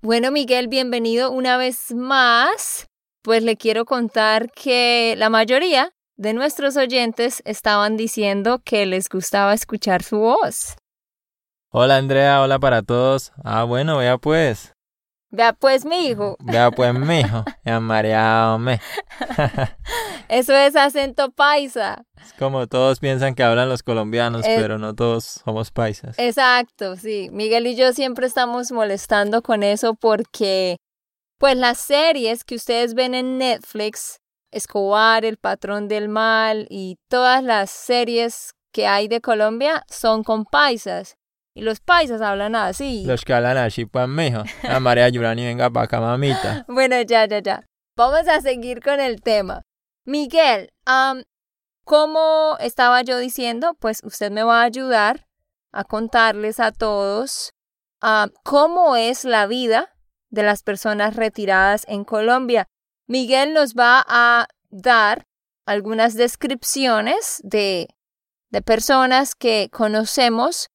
Bueno, 0.00 0.30
Miguel, 0.30 0.68
bienvenido 0.68 1.32
una 1.32 1.56
vez 1.56 1.92
más. 1.92 2.86
Pues 3.22 3.42
le 3.42 3.56
quiero 3.56 3.84
contar 3.84 4.52
que 4.52 5.14
la 5.18 5.30
mayoría 5.30 5.90
de 6.16 6.32
nuestros 6.32 6.76
oyentes 6.76 7.42
estaban 7.44 7.96
diciendo 7.96 8.60
que 8.64 8.86
les 8.86 9.08
gustaba 9.08 9.52
escuchar 9.52 10.04
su 10.04 10.18
voz. 10.18 10.76
Hola 11.70 11.98
Andrea, 11.98 12.40
hola 12.40 12.58
para 12.58 12.82
todos. 12.82 13.32
Ah, 13.44 13.64
bueno, 13.64 13.98
vea 13.98 14.16
pues. 14.16 14.72
Vea 15.30 15.52
pues, 15.52 15.84
mi 15.84 16.06
hijo, 16.06 16.38
Vea 16.40 16.70
pues, 16.70 16.94
mijo. 16.94 17.44
Ya 17.64 17.78
mareame. 17.80 18.80
eso 20.30 20.54
es 20.54 20.74
acento 20.76 21.30
paisa. 21.30 22.04
Es 22.16 22.32
como 22.32 22.66
todos 22.66 22.98
piensan 23.00 23.34
que 23.34 23.42
hablan 23.42 23.68
los 23.68 23.82
colombianos, 23.82 24.46
Eh, 24.46 24.56
pero 24.58 24.78
no 24.78 24.94
todos 24.94 25.42
somos 25.44 25.70
paisas. 25.70 26.18
Exacto, 26.18 26.96
sí. 26.96 27.28
Miguel 27.32 27.66
y 27.66 27.76
yo 27.76 27.92
siempre 27.92 28.26
estamos 28.26 28.72
molestando 28.72 29.42
con 29.42 29.62
eso 29.62 29.94
porque, 29.94 30.78
pues 31.38 31.54
las 31.56 31.76
series 31.76 32.44
que 32.44 32.54
ustedes 32.54 32.94
ven 32.94 33.14
en 33.14 33.36
Netflix, 33.36 34.20
Escobar, 34.50 35.26
El 35.26 35.36
Patrón 35.36 35.88
del 35.88 36.08
Mal 36.08 36.66
y 36.70 36.96
todas 37.10 37.44
las 37.44 37.68
series 37.70 38.54
que 38.72 38.86
hay 38.86 39.08
de 39.08 39.20
Colombia 39.20 39.84
son 39.90 40.24
con 40.24 40.46
paisas. 40.46 41.16
Y 41.58 41.60
los 41.60 41.80
paisas 41.80 42.20
hablan 42.20 42.54
así. 42.54 43.04
Los 43.04 43.24
que 43.24 43.34
hablan 43.34 43.56
así, 43.56 43.84
pues, 43.84 44.06
mijo. 44.06 44.44
La 44.62 44.78
María 44.78 45.08
Yurani, 45.08 45.44
venga 45.44 45.68
para 45.70 45.86
acá, 45.86 46.00
mamita. 46.00 46.64
Bueno, 46.68 47.02
ya, 47.02 47.26
ya, 47.26 47.40
ya. 47.40 47.66
Vamos 47.96 48.28
a 48.28 48.40
seguir 48.40 48.80
con 48.80 49.00
el 49.00 49.20
tema. 49.22 49.62
Miguel, 50.04 50.70
am, 50.86 51.24
como 51.82 52.56
estaba 52.60 53.02
yo 53.02 53.18
diciendo, 53.18 53.74
pues 53.80 54.02
usted 54.04 54.30
me 54.30 54.44
va 54.44 54.60
a 54.60 54.66
ayudar 54.66 55.26
a 55.72 55.82
contarles 55.82 56.60
a 56.60 56.70
todos 56.70 57.54
am, 58.00 58.30
cómo 58.44 58.94
es 58.94 59.24
la 59.24 59.48
vida 59.48 59.92
de 60.30 60.44
las 60.44 60.62
personas 60.62 61.16
retiradas 61.16 61.84
en 61.88 62.04
Colombia. 62.04 62.68
Miguel 63.08 63.52
nos 63.52 63.74
va 63.74 64.06
a 64.06 64.46
dar 64.70 65.26
algunas 65.66 66.14
descripciones 66.14 67.40
de, 67.42 67.88
de 68.50 68.62
personas 68.62 69.34
que 69.34 69.70
conocemos 69.72 70.68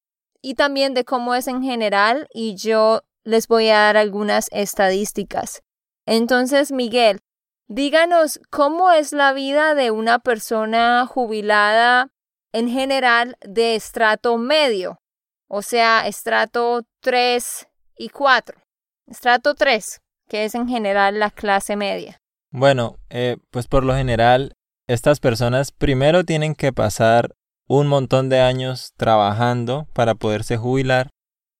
y 0.43 0.55
también 0.55 0.93
de 0.93 1.05
cómo 1.05 1.33
es 1.33 1.47
en 1.47 1.63
general 1.63 2.27
y 2.33 2.55
yo 2.55 3.01
les 3.23 3.47
voy 3.47 3.69
a 3.69 3.79
dar 3.79 3.97
algunas 3.97 4.49
estadísticas. 4.51 5.63
Entonces, 6.05 6.73
Miguel, 6.73 7.21
díganos 7.67 8.41
cómo 8.49 8.91
es 8.91 9.13
la 9.13 9.31
vida 9.31 9.73
de 9.73 9.89
una 9.89 10.19
persona 10.19 11.07
jubilada 11.07 12.11
en 12.51 12.69
general 12.69 13.37
de 13.41 13.75
estrato 13.75 14.37
medio, 14.37 14.99
o 15.47 15.61
sea, 15.61 16.05
estrato 16.07 16.83
3 16.99 17.67
y 17.97 18.09
4. 18.09 18.59
Estrato 19.07 19.55
3, 19.55 20.01
que 20.27 20.43
es 20.43 20.55
en 20.55 20.67
general 20.67 21.19
la 21.19 21.31
clase 21.31 21.77
media. 21.77 22.17
Bueno, 22.51 22.97
eh, 23.09 23.37
pues 23.49 23.67
por 23.67 23.85
lo 23.85 23.95
general, 23.95 24.55
estas 24.87 25.21
personas 25.21 25.71
primero 25.71 26.25
tienen 26.25 26.53
que 26.53 26.73
pasar 26.73 27.33
un 27.67 27.87
montón 27.87 28.29
de 28.29 28.39
años 28.41 28.93
trabajando 28.97 29.87
para 29.93 30.15
poderse 30.15 30.57
jubilar. 30.57 31.09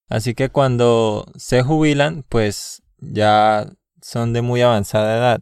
Así 0.09 0.33
que 0.35 0.49
cuando 0.49 1.25
se 1.35 1.63
jubilan, 1.63 2.23
pues 2.29 2.81
ya 2.99 3.67
son 4.01 4.33
de 4.33 4.41
muy 4.41 4.61
avanzada 4.61 5.17
edad. 5.17 5.41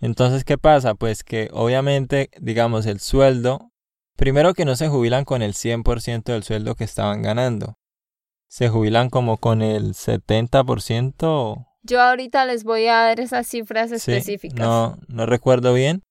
Entonces, 0.00 0.44
¿qué 0.44 0.58
pasa? 0.58 0.94
Pues 0.94 1.24
que 1.24 1.48
obviamente, 1.52 2.30
digamos, 2.38 2.86
el 2.86 3.00
sueldo, 3.00 3.70
primero 4.16 4.52
que 4.54 4.64
no 4.66 4.76
se 4.76 4.88
jubilan 4.88 5.24
con 5.24 5.42
el 5.42 5.54
100% 5.54 6.32
del 6.32 6.42
sueldo 6.44 6.74
que 6.74 6.84
estaban 6.84 7.22
ganando. 7.22 7.74
Se 8.48 8.68
jubilan 8.68 9.10
como 9.10 9.38
con 9.38 9.62
el 9.62 9.94
70%. 9.94 11.66
Yo 11.82 12.00
ahorita 12.00 12.44
les 12.44 12.64
voy 12.64 12.86
a 12.86 12.94
dar 12.96 13.20
esas 13.20 13.46
cifras 13.46 13.90
Sí, 13.90 13.94
específicas. 13.96 14.58
no, 14.58 14.98
no 15.08 15.26
recuerdo 15.26 15.72
bien. 15.72 16.02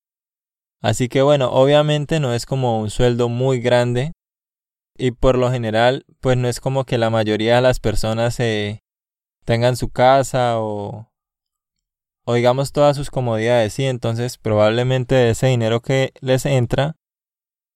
Así 0.86 1.10
que 1.10 1.24
bueno, 1.24 1.50
obviamente 1.50 2.19
no 2.19 2.32
es 2.36 2.45
como 2.45 2.80
un 2.80 2.91
sueldo 2.91 3.28
muy 3.28 3.60
grande 3.60 4.12
y 4.95 5.10
por 5.10 5.36
lo 5.36 5.50
general 5.50 6.06
pues 6.19 6.38
no 6.38 6.48
es 6.48 6.60
como 6.60 6.86
que 6.86 7.00
la 7.00 7.10
mayoría 7.10 7.56
de 7.56 7.63
las 7.63 7.80
personas 7.80 8.38
tengan 9.45 9.78
su 9.78 9.89
casa 9.89 10.60
o, 10.60 11.10
o 12.24 12.34
digamos 12.36 12.71
todas 12.71 12.95
sus 12.95 13.10
comodidades, 13.10 13.74
sí, 13.74 13.86
entonces 13.86 14.38
probablemente 14.38 15.15
de 15.15 15.32
ese 15.32 15.48
dinero 15.48 15.82
que 15.82 16.13
les 16.21 16.45
entra 16.45 16.98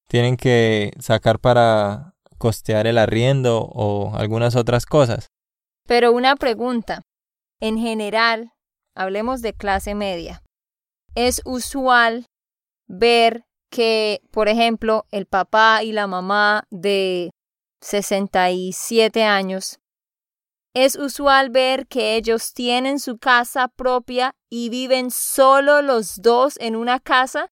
tienen 0.08 0.38
que 0.38 0.92
sacar 1.00 1.40
para 1.40 2.14
costear 2.38 2.86
el 2.86 3.00
arriendo 3.00 3.62
o 3.62 4.16
algunas 4.18 4.56
otras 4.56 4.86
cosas. 4.86 5.30
Pero 5.88 6.12
una 6.12 6.36
pregunta. 6.36 7.02
En 7.60 7.80
general, 7.80 8.52
hablemos 8.96 9.42
de 9.42 9.54
clase 9.54 9.96
media. 9.96 10.44
Es 11.16 11.42
usual 11.44 12.28
ver 12.90 13.46
que, 13.70 14.20
por 14.32 14.50
ejemplo, 14.50 15.06
el 15.12 15.26
papá 15.26 15.84
y 15.84 15.94
la 15.94 16.08
mamá 16.08 16.66
de 16.72 17.32
67 17.82 19.24
años, 19.24 19.80
es 20.74 20.96
usual 20.96 21.50
ver 21.50 21.88
que 21.88 22.16
ellos 22.16 22.54
tienen 22.54 23.00
su 23.00 23.18
casa 23.18 23.68
propia 23.70 24.36
y 24.50 24.70
viven 24.70 25.12
solo 25.12 25.82
los 25.82 26.22
dos 26.22 26.58
en 26.60 26.76
una 26.76 27.00
casa, 27.00 27.50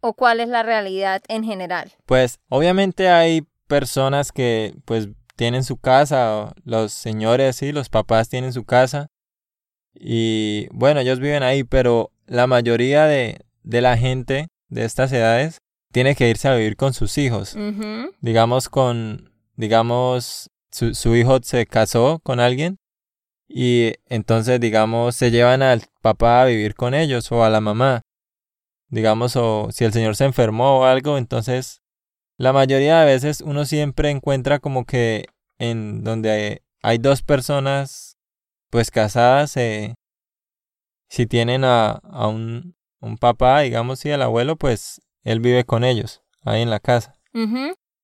o 0.00 0.14
cuál 0.14 0.40
es 0.40 0.48
la 0.48 0.62
realidad 0.62 1.22
en 1.28 1.44
general. 1.44 1.92
Pues 2.06 2.40
obviamente 2.48 3.08
hay 3.08 3.46
personas 3.68 4.32
que 4.32 4.74
pues 4.84 5.08
tienen 5.36 5.64
su 5.64 5.76
casa, 5.76 6.52
los 6.64 6.92
señores, 6.92 7.56
sí, 7.56 7.72
los 7.72 7.88
papás 7.88 8.28
tienen 8.28 8.52
su 8.52 8.64
casa 8.64 9.08
y 9.94 10.66
bueno, 10.72 11.00
ellos 11.00 11.20
viven 11.20 11.42
ahí, 11.42 11.64
pero 11.64 12.10
la 12.26 12.46
mayoría 12.46 13.06
de, 13.06 13.40
de 13.62 13.80
la 13.80 13.96
gente 13.96 14.48
de 14.72 14.84
estas 14.84 15.12
edades 15.12 15.58
tiene 15.92 16.16
que 16.16 16.28
irse 16.28 16.48
a 16.48 16.54
vivir 16.54 16.76
con 16.76 16.94
sus 16.94 17.18
hijos. 17.18 17.56
Digamos 18.20 18.68
con, 18.68 19.30
digamos, 19.56 20.50
su, 20.70 20.94
su 20.94 21.14
hijo 21.14 21.40
se 21.42 21.66
casó 21.66 22.20
con 22.24 22.40
alguien 22.40 22.78
y 23.46 23.92
entonces, 24.06 24.58
digamos, 24.60 25.14
se 25.14 25.30
llevan 25.30 25.62
al 25.62 25.82
papá 26.00 26.42
a 26.42 26.46
vivir 26.46 26.74
con 26.74 26.94
ellos 26.94 27.30
o 27.30 27.44
a 27.44 27.50
la 27.50 27.60
mamá. 27.60 28.00
Digamos, 28.88 29.36
o 29.36 29.68
si 29.70 29.84
el 29.84 29.92
señor 29.92 30.16
se 30.16 30.24
enfermó 30.24 30.80
o 30.80 30.84
algo, 30.84 31.18
entonces 31.18 31.82
la 32.38 32.54
mayoría 32.54 33.00
de 33.00 33.06
veces 33.06 33.42
uno 33.42 33.66
siempre 33.66 34.10
encuentra 34.10 34.58
como 34.58 34.86
que 34.86 35.26
en 35.58 36.02
donde 36.02 36.30
hay, 36.30 36.58
hay 36.82 36.98
dos 36.98 37.22
personas 37.22 38.16
pues 38.70 38.90
casadas, 38.90 39.54
eh, 39.58 39.94
si 41.10 41.26
tienen 41.26 41.62
a, 41.64 41.90
a 41.90 42.26
un, 42.28 42.74
un 43.02 43.18
papá, 43.18 43.60
digamos, 43.60 43.98
si 43.98 44.10
el 44.10 44.22
abuelo, 44.22 44.56
pues 44.56 45.02
él 45.24 45.40
vive 45.40 45.64
con 45.64 45.84
ellos, 45.84 46.22
ahí 46.44 46.62
en 46.62 46.70
la 46.70 46.80
casa. 46.80 47.18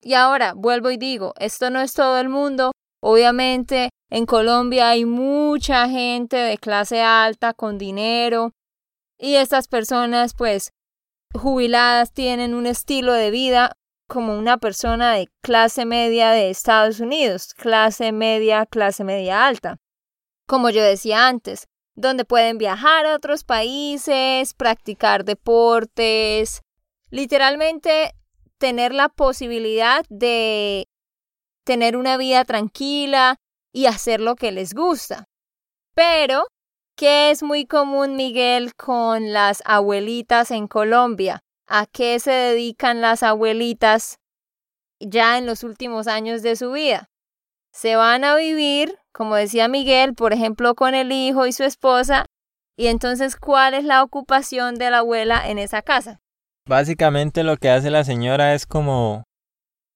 Y 0.03 0.15
ahora 0.15 0.53
vuelvo 0.55 0.91
y 0.91 0.97
digo, 0.97 1.35
esto 1.39 1.71
no 1.71 1.81
es 1.81 1.95
todo 1.95 2.19
el 2.19 2.29
mundo. 2.29 2.73
Obviamente 3.01 3.91
en 4.11 4.27
Colombia 4.27 4.91
hay 4.91 5.05
mucha 5.05 5.89
gente 5.89 6.37
de 6.37 6.59
clase 6.59 7.01
alta 7.01 7.55
con 7.55 7.79
dinero 7.79 8.53
y 9.19 9.35
estas 9.35 9.69
personas 9.69 10.35
pues 10.35 10.73
jubiladas 11.35 12.13
tienen 12.13 12.55
un 12.55 12.67
estilo 12.67 13.13
de 13.13 13.31
vida 13.31 13.73
como 14.09 14.37
una 14.39 14.57
persona 14.57 15.13
de 15.13 15.29
clase 15.43 15.85
media 15.85 16.31
de 16.31 16.51
Estados 16.51 16.99
Unidos, 17.01 17.55
clase 17.55 18.11
media, 18.13 18.67
clase 18.67 19.05
media 19.05 19.47
alta. 19.47 19.77
Como 20.47 20.71
yo 20.71 20.83
decía 20.83 21.29
antes, 21.29 21.69
donde 21.99 22.25
pueden 22.25 22.59
viajar 22.59 23.07
a 23.07 23.17
otros 23.17 23.43
países, 23.43 24.55
practicar 24.55 25.25
deportes, 25.25 26.63
literalmente 27.11 28.15
tener 28.59 28.95
la 28.95 29.09
posibilidad 29.09 30.05
de 30.09 30.87
tener 31.65 31.97
una 31.97 32.17
vida 32.17 32.45
tranquila 32.45 33.37
y 33.73 33.87
hacer 33.87 34.21
lo 34.21 34.37
que 34.37 34.53
les 34.53 34.75
gusta. 34.75 35.25
Pero, 35.95 36.47
¿qué 36.97 37.33
es 37.33 37.43
muy 37.43 37.67
común, 37.67 38.15
Miguel, 38.15 38.77
con 38.77 39.33
las 39.33 39.61
abuelitas 39.67 40.53
en 40.53 40.69
Colombia? 40.69 41.41
¿A 41.67 41.87
qué 41.87 42.21
se 42.21 42.31
dedican 42.31 43.01
las 43.01 43.25
abuelitas 43.25 44.19
ya 45.01 45.37
en 45.37 45.47
los 45.47 45.65
últimos 45.65 46.07
años 46.07 46.43
de 46.43 46.55
su 46.55 46.71
vida? 46.71 47.11
Se 47.73 47.97
van 47.97 48.23
a 48.23 48.37
vivir, 48.37 48.98
como 49.13 49.35
decía 49.37 49.69
Miguel, 49.69 50.15
por 50.15 50.33
ejemplo, 50.33 50.75
con 50.75 50.95
el 50.95 51.13
hijo 51.13 51.47
y 51.47 51.53
su 51.53 51.65
esposa. 51.65 52.27
Y 52.77 52.87
entonces, 52.87 53.37
¿cuál 53.37 53.75
es 53.75 53.85
la 53.85 54.03
ocupación 54.03 54.77
de 54.77 54.91
la 54.91 54.99
abuela 54.99 55.49
en 55.49 55.59
esa 55.59 55.83
casa? 55.83 56.21
Básicamente 56.69 57.43
lo 57.43 57.57
que 57.57 57.71
hace 57.71 57.91
la 57.91 58.05
señora 58.05 58.55
es 58.55 58.67
como 58.67 59.25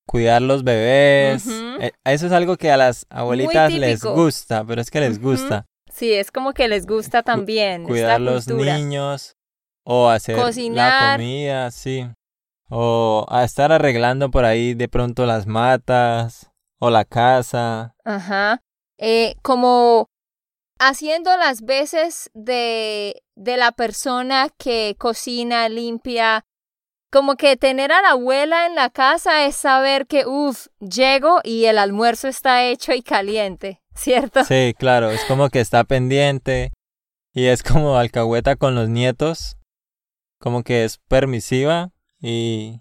cuidar 0.07 0.43
los 0.43 0.65
bebés. 0.65 1.47
Eh, 1.81 1.93
Eso 2.05 2.27
es 2.27 2.33
algo 2.33 2.57
que 2.57 2.73
a 2.73 2.77
las 2.77 3.07
abuelitas 3.11 3.73
les 3.73 4.03
gusta, 4.03 4.65
pero 4.65 4.81
es 4.81 4.91
que 4.91 5.01
les 5.01 5.21
gusta. 5.21 5.67
Sí, 5.93 6.13
es 6.13 6.33
como 6.33 6.55
que 6.55 6.69
les 6.69 6.87
gusta 6.87 7.23
también. 7.23 7.85
Cuidar 7.85 8.21
los 8.21 8.49
niños 8.49 9.37
o 9.85 10.09
hacer 10.09 10.37
la 10.71 11.13
comida, 11.17 11.71
sí. 11.71 12.09
O 12.69 13.27
a 13.29 13.45
estar 13.45 13.71
arreglando 13.71 14.31
por 14.31 14.45
ahí 14.47 14.75
de 14.75 14.89
pronto 14.89 15.27
las 15.27 15.47
matas 15.47 16.51
o 16.81 16.89
la 16.91 17.05
casa. 17.05 17.95
Ajá. 18.05 18.61
Eh, 19.05 19.35
como 19.43 20.09
haciendo 20.79 21.37
las 21.37 21.63
veces 21.63 22.31
de, 22.35 23.25
de 23.35 23.57
la 23.57 23.73
persona 23.73 24.49
que 24.57 24.95
cocina, 24.97 25.69
limpia. 25.69 26.45
Como 27.11 27.35
que 27.35 27.57
tener 27.57 27.91
a 27.91 28.01
la 28.01 28.11
abuela 28.11 28.65
en 28.65 28.77
la 28.77 28.91
casa 28.91 29.45
es 29.45 29.57
saber 29.57 30.07
que, 30.07 30.25
uff, 30.25 30.69
llego 30.79 31.41
y 31.43 31.65
el 31.65 31.79
almuerzo 31.79 32.29
está 32.29 32.65
hecho 32.65 32.95
y 32.95 33.03
caliente, 33.03 33.83
¿cierto? 33.95 34.45
Sí, 34.45 34.73
claro, 34.79 35.11
es 35.11 35.25
como 35.25 35.51
que 35.51 35.59
está 35.59 35.83
pendiente 35.83 36.73
y 37.35 37.47
es 37.47 37.65
como 37.65 37.97
alcahueta 37.97 38.55
con 38.55 38.77
los 38.77 38.89
nietos, 38.89 39.57
como 40.39 40.63
que 40.63 40.85
es 40.85 40.99
permisiva 41.09 41.91
y 42.21 42.81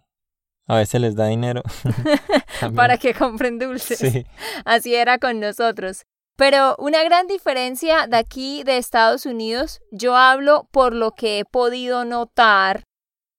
a 0.67 0.77
veces 0.77 1.01
les 1.01 1.15
da 1.15 1.25
dinero. 1.25 1.63
Para 2.75 2.97
que 2.97 3.13
compren 3.13 3.59
dulces. 3.59 3.97
Sí, 3.97 4.25
Así 4.65 4.95
era 4.95 5.17
con 5.17 5.39
nosotros. 5.39 6.05
Pero 6.35 6.75
una 6.79 7.03
gran 7.03 7.27
diferencia 7.27 8.07
de 8.07 8.17
aquí 8.17 8.63
de 8.63 8.77
Estados 8.77 9.25
Unidos, 9.25 9.81
yo 9.91 10.15
hablo 10.15 10.67
por 10.71 10.93
lo 10.93 11.11
que 11.11 11.39
he 11.39 11.45
podido 11.45 12.05
notar, 12.05 12.83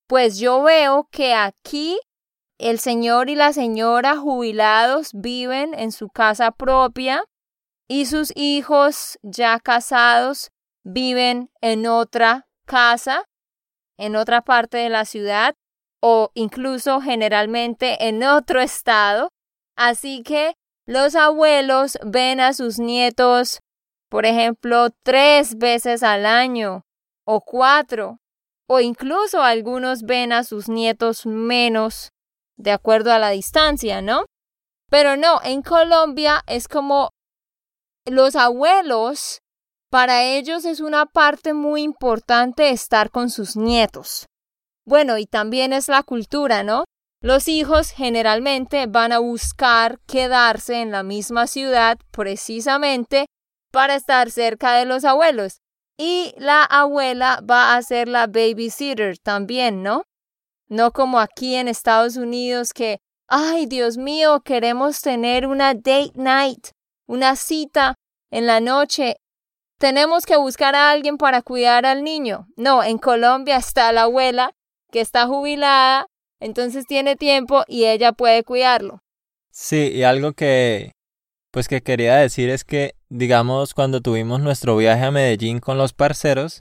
pues 0.06 0.38
yo 0.38 0.62
veo 0.62 1.08
que 1.10 1.34
aquí 1.34 1.98
el 2.58 2.78
señor 2.78 3.28
y 3.28 3.34
la 3.34 3.52
señora 3.52 4.16
jubilados 4.16 5.10
viven 5.14 5.74
en 5.74 5.90
su 5.90 6.08
casa 6.10 6.52
propia 6.52 7.24
y 7.88 8.06
sus 8.06 8.32
hijos 8.36 9.18
ya 9.22 9.58
casados 9.58 10.50
viven 10.84 11.50
en 11.60 11.86
otra 11.86 12.46
casa, 12.66 13.24
en 13.98 14.16
otra 14.16 14.42
parte 14.42 14.78
de 14.78 14.88
la 14.88 15.04
ciudad 15.04 15.54
o 16.00 16.30
incluso 16.34 17.00
generalmente 17.00 18.08
en 18.08 18.22
otro 18.22 18.60
estado. 18.60 19.30
Así 19.76 20.22
que 20.22 20.54
los 20.86 21.14
abuelos 21.14 21.98
ven 22.04 22.40
a 22.40 22.52
sus 22.52 22.78
nietos, 22.78 23.60
por 24.08 24.26
ejemplo, 24.26 24.88
tres 25.02 25.56
veces 25.56 26.02
al 26.02 26.26
año 26.26 26.82
o 27.24 27.40
cuatro, 27.40 28.18
o 28.68 28.80
incluso 28.80 29.42
algunos 29.42 30.02
ven 30.02 30.32
a 30.32 30.44
sus 30.44 30.68
nietos 30.68 31.26
menos 31.26 32.10
de 32.56 32.72
acuerdo 32.72 33.12
a 33.12 33.18
la 33.18 33.30
distancia, 33.30 34.02
¿no? 34.02 34.26
Pero 34.90 35.16
no, 35.16 35.40
en 35.42 35.62
Colombia 35.62 36.42
es 36.46 36.68
como 36.68 37.10
los 38.04 38.36
abuelos, 38.36 39.38
para 39.90 40.24
ellos 40.24 40.64
es 40.64 40.80
una 40.80 41.06
parte 41.06 41.52
muy 41.52 41.82
importante 41.82 42.70
estar 42.70 43.10
con 43.10 43.30
sus 43.30 43.56
nietos. 43.56 44.26
Bueno, 44.84 45.18
y 45.18 45.26
también 45.26 45.72
es 45.72 45.88
la 45.88 46.02
cultura, 46.02 46.62
¿no? 46.64 46.84
Los 47.22 47.46
hijos 47.46 47.90
generalmente 47.90 48.86
van 48.88 49.12
a 49.12 49.20
buscar 49.20 50.00
quedarse 50.08 50.80
en 50.80 50.90
la 50.90 51.04
misma 51.04 51.46
ciudad 51.46 51.96
precisamente 52.10 53.26
para 53.70 53.94
estar 53.94 54.28
cerca 54.32 54.74
de 54.74 54.86
los 54.86 55.04
abuelos. 55.04 55.60
Y 55.96 56.34
la 56.36 56.64
abuela 56.64 57.40
va 57.48 57.76
a 57.76 57.82
ser 57.82 58.08
la 58.08 58.26
babysitter 58.26 59.18
también, 59.18 59.84
¿no? 59.84 60.02
No 60.68 60.90
como 60.90 61.20
aquí 61.20 61.54
en 61.54 61.68
Estados 61.68 62.16
Unidos 62.16 62.72
que, 62.72 62.98
ay 63.28 63.66
Dios 63.66 63.98
mío, 63.98 64.40
queremos 64.40 65.00
tener 65.00 65.46
una 65.46 65.74
date 65.74 66.12
night, 66.16 66.70
una 67.06 67.36
cita 67.36 67.94
en 68.32 68.46
la 68.46 68.58
noche. 68.58 69.16
tenemos 69.78 70.26
que 70.26 70.36
buscar 70.36 70.74
a 70.74 70.90
alguien 70.90 71.18
para 71.18 71.42
cuidar 71.42 71.86
al 71.86 72.02
niño. 72.02 72.46
No, 72.56 72.82
en 72.82 72.98
Colombia 72.98 73.56
está 73.56 73.92
la 73.92 74.02
abuela 74.02 74.52
que 74.92 75.00
está 75.00 75.26
jubilada, 75.26 76.06
entonces 76.42 76.86
tiene 76.86 77.16
tiempo 77.16 77.64
y 77.66 77.86
ella 77.86 78.12
puede 78.12 78.42
cuidarlo. 78.44 79.02
Sí, 79.50 79.90
y 79.92 80.02
algo 80.02 80.32
que 80.32 80.92
pues 81.52 81.68
que 81.68 81.82
quería 81.82 82.16
decir 82.16 82.48
es 82.48 82.64
que, 82.64 82.94
digamos, 83.10 83.74
cuando 83.74 84.00
tuvimos 84.00 84.40
nuestro 84.40 84.74
viaje 84.76 85.04
a 85.04 85.10
Medellín 85.10 85.60
con 85.60 85.76
los 85.76 85.92
parceros, 85.92 86.60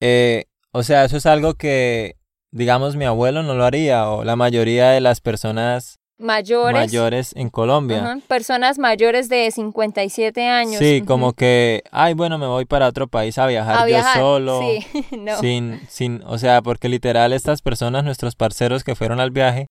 eh, 0.00 0.44
o 0.72 0.84
sea, 0.84 1.04
eso 1.04 1.16
es 1.16 1.26
algo 1.26 1.54
que, 1.54 2.16
digamos, 2.52 2.94
mi 2.94 3.04
abuelo 3.04 3.42
no 3.42 3.54
lo 3.54 3.64
haría 3.64 4.08
o 4.08 4.22
la 4.22 4.36
mayoría 4.36 4.90
de 4.90 5.00
las 5.00 5.20
personas 5.20 5.99
mayores, 6.20 6.80
mayores 6.80 7.32
en 7.36 7.48
Colombia. 7.50 8.20
Personas 8.28 8.78
mayores 8.78 9.28
de 9.28 9.50
57 9.50 10.46
años. 10.46 10.78
Sí, 10.78 11.02
como 11.06 11.32
que, 11.32 11.82
ay, 11.90 12.14
bueno, 12.14 12.38
me 12.38 12.46
voy 12.46 12.64
para 12.64 12.86
otro 12.86 13.08
país 13.08 13.38
a 13.38 13.46
viajar, 13.46 13.88
yo 13.88 13.98
solo. 14.14 14.60
Sí, 14.60 15.06
no. 15.16 15.38
Sin, 15.40 15.80
sin, 15.88 16.22
o 16.24 16.38
sea, 16.38 16.62
porque 16.62 16.88
literal 16.88 17.32
estas 17.32 17.62
personas, 17.62 18.04
nuestros 18.04 18.36
parceros 18.36 18.84
que 18.84 18.94
fueron 18.94 19.20
al 19.20 19.30
viaje, 19.30 19.66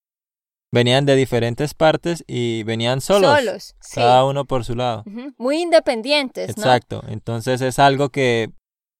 venían 0.72 1.06
de 1.06 1.16
diferentes 1.16 1.74
partes 1.74 2.24
y 2.28 2.64
venían 2.64 3.02
solos. 3.02 3.38
Solos, 3.38 3.76
Cada 3.94 4.26
uno 4.26 4.46
por 4.46 4.66
su 4.66 4.76
lado. 4.76 5.04
Muy 5.38 5.62
independientes, 5.62 6.50
Exacto. 6.50 7.04
Entonces 7.08 7.62
es 7.62 7.80
algo 7.80 8.10
que 8.10 8.52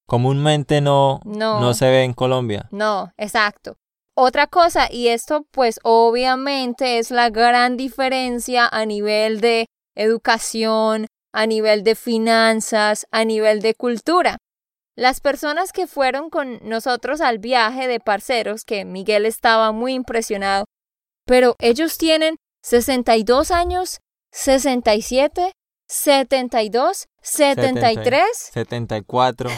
comúnmente 0.06 0.80
no, 0.80 1.20
no, 1.24 1.60
no 1.60 1.74
se 1.74 1.88
ve 1.88 2.04
en 2.04 2.14
Colombia. 2.14 2.68
No, 2.72 3.12
exacto. 3.16 3.76
Otra 4.22 4.48
cosa, 4.48 4.86
y 4.90 5.08
esto 5.08 5.46
pues 5.50 5.80
obviamente 5.82 6.98
es 6.98 7.10
la 7.10 7.30
gran 7.30 7.78
diferencia 7.78 8.68
a 8.70 8.84
nivel 8.84 9.40
de 9.40 9.64
educación, 9.96 11.06
a 11.32 11.46
nivel 11.46 11.84
de 11.84 11.94
finanzas, 11.94 13.06
a 13.12 13.24
nivel 13.24 13.62
de 13.62 13.72
cultura. 13.72 14.36
Las 14.94 15.22
personas 15.22 15.72
que 15.72 15.86
fueron 15.86 16.28
con 16.28 16.58
nosotros 16.68 17.22
al 17.22 17.38
viaje 17.38 17.88
de 17.88 17.98
parceros, 17.98 18.64
que 18.66 18.84
Miguel 18.84 19.24
estaba 19.24 19.72
muy 19.72 19.94
impresionado, 19.94 20.66
pero 21.24 21.56
ellos 21.58 21.96
tienen 21.96 22.36
62 22.62 23.50
años, 23.50 24.00
67, 24.32 25.52
72, 25.90 27.08
73, 27.20 28.24
74, 28.52 29.50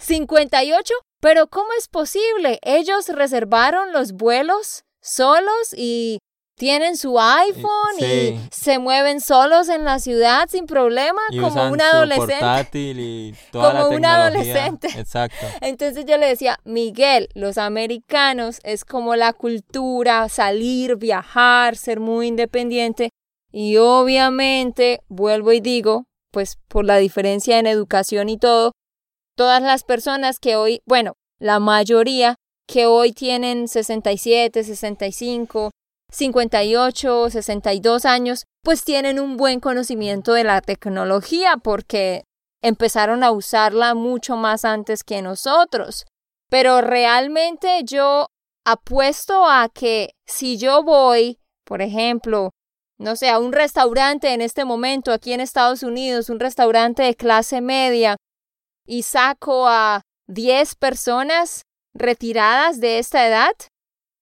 58, 0.00 0.94
pero 1.20 1.46
¿cómo 1.46 1.68
es 1.78 1.86
posible? 1.86 2.58
Ellos 2.62 3.08
reservaron 3.10 3.92
los 3.92 4.14
vuelos 4.14 4.82
solos 5.00 5.72
y 5.76 6.18
tienen 6.56 6.96
su 6.96 7.20
iPhone 7.20 7.96
y 8.00 8.40
se 8.50 8.80
mueven 8.80 9.20
solos 9.20 9.68
en 9.68 9.84
la 9.84 10.00
ciudad 10.00 10.48
sin 10.50 10.66
problema 10.66 11.20
como 11.40 11.70
un 11.70 11.80
adolescente. 11.80 12.78
y 12.78 13.34
toda 13.52 13.82
como 13.82 13.94
un 13.96 14.04
adolescente. 14.04 14.88
Exacto. 14.98 15.46
Entonces 15.60 16.06
yo 16.06 16.16
le 16.16 16.26
decía, 16.26 16.58
Miguel, 16.64 17.28
los 17.34 17.56
americanos 17.56 18.58
es 18.64 18.84
como 18.84 19.14
la 19.14 19.32
cultura, 19.32 20.28
salir, 20.28 20.96
viajar, 20.96 21.76
ser 21.76 22.00
muy 22.00 22.26
independiente. 22.26 23.10
Y 23.58 23.78
obviamente, 23.78 25.00
vuelvo 25.08 25.50
y 25.50 25.60
digo, 25.60 26.04
pues 26.30 26.58
por 26.68 26.84
la 26.84 26.98
diferencia 26.98 27.58
en 27.58 27.66
educación 27.66 28.28
y 28.28 28.36
todo, 28.36 28.72
todas 29.34 29.62
las 29.62 29.82
personas 29.82 30.38
que 30.38 30.56
hoy, 30.56 30.82
bueno, 30.84 31.14
la 31.40 31.58
mayoría 31.58 32.34
que 32.68 32.84
hoy 32.84 33.12
tienen 33.12 33.66
67, 33.66 34.62
65, 34.62 35.70
58, 36.12 37.30
62 37.30 38.04
años, 38.04 38.44
pues 38.62 38.84
tienen 38.84 39.18
un 39.18 39.38
buen 39.38 39.60
conocimiento 39.60 40.34
de 40.34 40.44
la 40.44 40.60
tecnología 40.60 41.56
porque 41.56 42.24
empezaron 42.62 43.24
a 43.24 43.30
usarla 43.30 43.94
mucho 43.94 44.36
más 44.36 44.66
antes 44.66 45.02
que 45.02 45.22
nosotros. 45.22 46.04
Pero 46.50 46.82
realmente 46.82 47.80
yo 47.84 48.26
apuesto 48.66 49.46
a 49.46 49.70
que 49.70 50.10
si 50.26 50.58
yo 50.58 50.82
voy, 50.82 51.38
por 51.64 51.80
ejemplo, 51.80 52.50
no 52.98 53.16
sé, 53.16 53.28
a 53.28 53.38
un 53.38 53.52
restaurante 53.52 54.32
en 54.32 54.40
este 54.40 54.64
momento 54.64 55.12
aquí 55.12 55.32
en 55.32 55.40
Estados 55.40 55.82
Unidos, 55.82 56.30
un 56.30 56.40
restaurante 56.40 57.02
de 57.02 57.14
clase 57.14 57.60
media, 57.60 58.16
y 58.86 59.02
saco 59.02 59.68
a 59.68 60.02
10 60.28 60.74
personas 60.76 61.62
retiradas 61.94 62.80
de 62.80 62.98
esta 62.98 63.26
edad, 63.26 63.52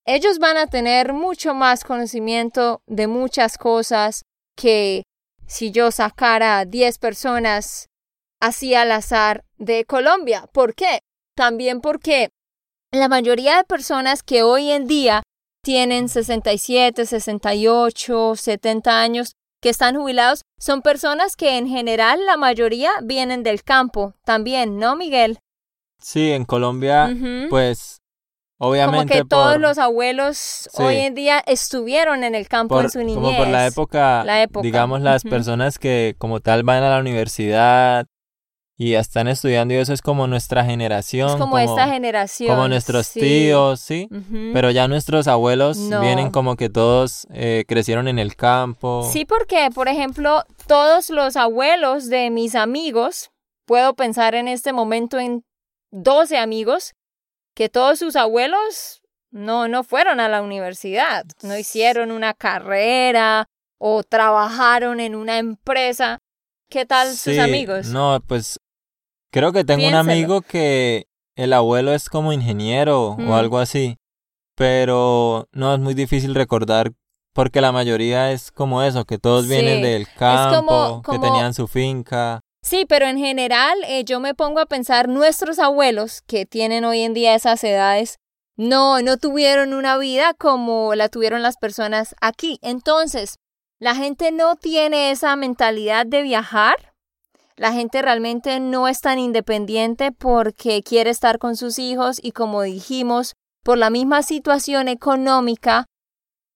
ellos 0.05 0.39
van 0.39 0.57
a 0.57 0.67
tener 0.67 1.13
mucho 1.13 1.53
más 1.53 1.83
conocimiento 1.83 2.81
de 2.85 3.07
muchas 3.07 3.57
cosas 3.57 4.23
que 4.55 5.03
si 5.47 5.71
yo 5.71 5.91
sacara 5.91 6.59
a 6.59 6.65
10 6.65 6.97
personas 6.99 7.87
así 8.39 8.75
al 8.75 8.91
azar 8.91 9.43
de 9.57 9.85
Colombia. 9.85 10.47
¿Por 10.51 10.75
qué? 10.75 10.99
También 11.35 11.81
porque 11.81 12.29
la 12.91 13.07
mayoría 13.07 13.57
de 13.57 13.63
personas 13.63 14.23
que 14.23 14.43
hoy 14.43 14.71
en 14.71 14.87
día 14.87 15.23
tienen 15.65 16.09
67, 16.09 17.07
68, 17.07 18.35
70 18.35 19.01
años, 19.01 19.35
que 19.59 19.69
están 19.69 19.95
jubilados 19.95 20.41
son 20.59 20.83
personas 20.83 21.35
que 21.35 21.57
en 21.57 21.67
general 21.67 22.23
la 22.27 22.37
mayoría 22.37 22.91
vienen 23.03 23.41
del 23.41 23.63
campo 23.63 24.13
también, 24.23 24.77
¿no, 24.77 24.95
Miguel? 24.95 25.39
Sí, 25.99 26.31
en 26.31 26.45
Colombia, 26.45 27.11
pues 27.49 28.03
obviamente. 28.59 29.17
Como 29.17 29.23
que 29.23 29.27
todos 29.27 29.59
los 29.59 29.79
abuelos 29.79 30.69
hoy 30.75 30.97
en 30.97 31.15
día 31.15 31.39
estuvieron 31.47 32.23
en 32.23 32.35
el 32.35 32.47
campo 32.47 32.79
en 32.79 32.91
su 32.91 32.99
niñez. 32.99 33.15
Como 33.15 33.35
por 33.35 33.47
la 33.47 33.65
época, 33.65 34.23
digamos, 34.61 35.01
las 35.01 35.23
personas 35.23 35.79
que 35.79 36.13
como 36.19 36.41
tal 36.41 36.61
van 36.61 36.83
a 36.83 36.91
la 36.91 36.99
universidad 36.99 38.05
y 38.77 38.91
ya 38.91 38.99
están 38.99 39.27
estudiando 39.27 39.73
y 39.73 39.77
eso 39.77 39.93
es 39.93 40.01
como 40.01 40.27
nuestra 40.27 40.65
generación. 40.65 41.29
Es 41.29 41.35
como, 41.37 41.57
esta 41.57 41.87
generación. 41.87 42.49
Como 42.49 42.67
nuestros 42.67 43.11
tíos, 43.11 43.79
sí. 43.79 44.09
Pero 44.53 44.69
ya 44.71 44.87
nuestros 44.87 45.27
abuelos 45.27 45.77
vienen 46.01 46.29
como 46.29 46.57
que 46.57 46.69
todos 46.69 47.25
eh, 47.31 47.63
crecieron 47.67 48.07
en 48.07 48.19
el 48.19 48.35
campo. 48.35 49.07
Sí, 49.11 49.23
porque, 49.23 49.69
por 49.73 49.87
ejemplo, 49.87 50.43
todos 50.67 51.09
los 51.09 51.37
abuelos 51.37 52.09
de 52.09 52.29
mis 52.29 52.55
amigos, 52.55 53.31
puedo 53.65 53.93
pensar 53.93 54.35
en 54.35 54.49
este 54.49 54.73
momento 54.73 55.19
en 55.19 55.45
12 55.91 56.37
amigos, 56.37 56.93
que 57.55 57.69
todos 57.69 57.99
sus 57.99 58.17
abuelos 58.17 59.01
no, 59.31 59.69
no 59.69 59.83
fueron 59.83 60.19
a 60.19 60.27
la 60.27 60.41
universidad, 60.41 61.25
no 61.43 61.57
hicieron 61.57 62.11
una 62.11 62.33
carrera 62.33 63.47
o 63.77 64.03
trabajaron 64.03 64.99
en 64.99 65.15
una 65.15 65.37
empresa. 65.37 66.19
¿Qué 66.69 66.85
tal 66.85 67.15
sus 67.15 67.37
amigos? 67.37 67.87
No, 67.87 68.19
pues 68.27 68.59
Creo 69.35 69.51
que 69.51 69.65
tengo 69.65 69.85
un 69.85 69.95
amigo 69.95 70.39
que 70.39 71.07
el 71.35 71.51
abuelo 71.51 71.93
es 71.93 72.07
como 72.07 72.31
ingeniero 72.31 73.07
o 73.07 73.17
mm. 73.17 73.31
algo 73.33 73.59
así, 73.59 73.97
pero 74.55 75.49
no 75.51 75.73
es 75.73 75.79
muy 75.81 75.93
difícil 75.93 76.33
recordar 76.33 76.93
porque 77.33 77.59
la 77.59 77.73
mayoría 77.73 78.31
es 78.31 78.49
como 78.49 78.81
eso, 78.81 79.03
que 79.03 79.17
todos 79.17 79.49
vienen 79.49 79.81
del 79.81 80.07
campo, 80.07 81.01
que 81.01 81.19
tenían 81.19 81.53
su 81.53 81.67
finca. 81.67 82.39
Sí, 82.63 82.85
pero 82.87 83.07
en 83.07 83.17
general 83.17 83.77
eh, 83.89 84.05
yo 84.05 84.21
me 84.21 84.35
pongo 84.35 84.61
a 84.61 84.67
pensar 84.67 85.09
nuestros 85.09 85.59
abuelos 85.59 86.21
que 86.25 86.45
tienen 86.45 86.85
hoy 86.85 87.01
en 87.01 87.13
día 87.13 87.35
esas 87.35 87.61
edades, 87.65 88.19
no, 88.55 89.01
no 89.01 89.17
tuvieron 89.17 89.73
una 89.73 89.97
vida 89.97 90.33
como 90.33 90.95
la 90.95 91.09
tuvieron 91.09 91.41
las 91.41 91.57
personas 91.57 92.15
aquí. 92.21 92.57
Entonces, 92.61 93.35
la 93.79 93.95
gente 93.95 94.31
no 94.31 94.55
tiene 94.55 95.11
esa 95.11 95.35
mentalidad 95.35 96.05
de 96.05 96.21
viajar 96.21 96.94
la 97.57 97.71
gente 97.71 98.01
realmente 98.01 98.59
no 98.59 98.87
es 98.87 98.99
tan 99.01 99.17
independiente 99.17 100.11
porque 100.11 100.83
quiere 100.83 101.09
estar 101.09 101.39
con 101.39 101.55
sus 101.55 101.79
hijos 101.79 102.19
y 102.21 102.31
como 102.31 102.61
dijimos, 102.61 103.33
por 103.63 103.77
la 103.77 103.89
misma 103.89 104.23
situación 104.23 104.87
económica, 104.87 105.85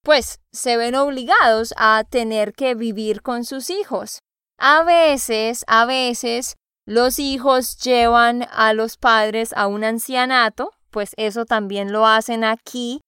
pues 0.03 0.39
se 0.51 0.77
ven 0.77 0.95
obligados 0.95 1.73
a 1.77 2.03
tener 2.09 2.53
que 2.53 2.75
vivir 2.75 3.21
con 3.21 3.45
sus 3.45 3.69
hijos. 3.69 4.19
A 4.57 4.83
veces, 4.83 5.63
a 5.67 5.85
veces, 5.85 6.55
los 6.85 7.19
hijos 7.19 7.77
llevan 7.77 8.47
a 8.51 8.73
los 8.73 8.97
padres 8.97 9.53
a 9.53 9.67
un 9.67 9.83
ancianato, 9.83 10.71
pues 10.91 11.13
eso 11.17 11.45
también 11.45 11.91
lo 11.91 12.05
hacen 12.05 12.43
aquí 12.43 13.01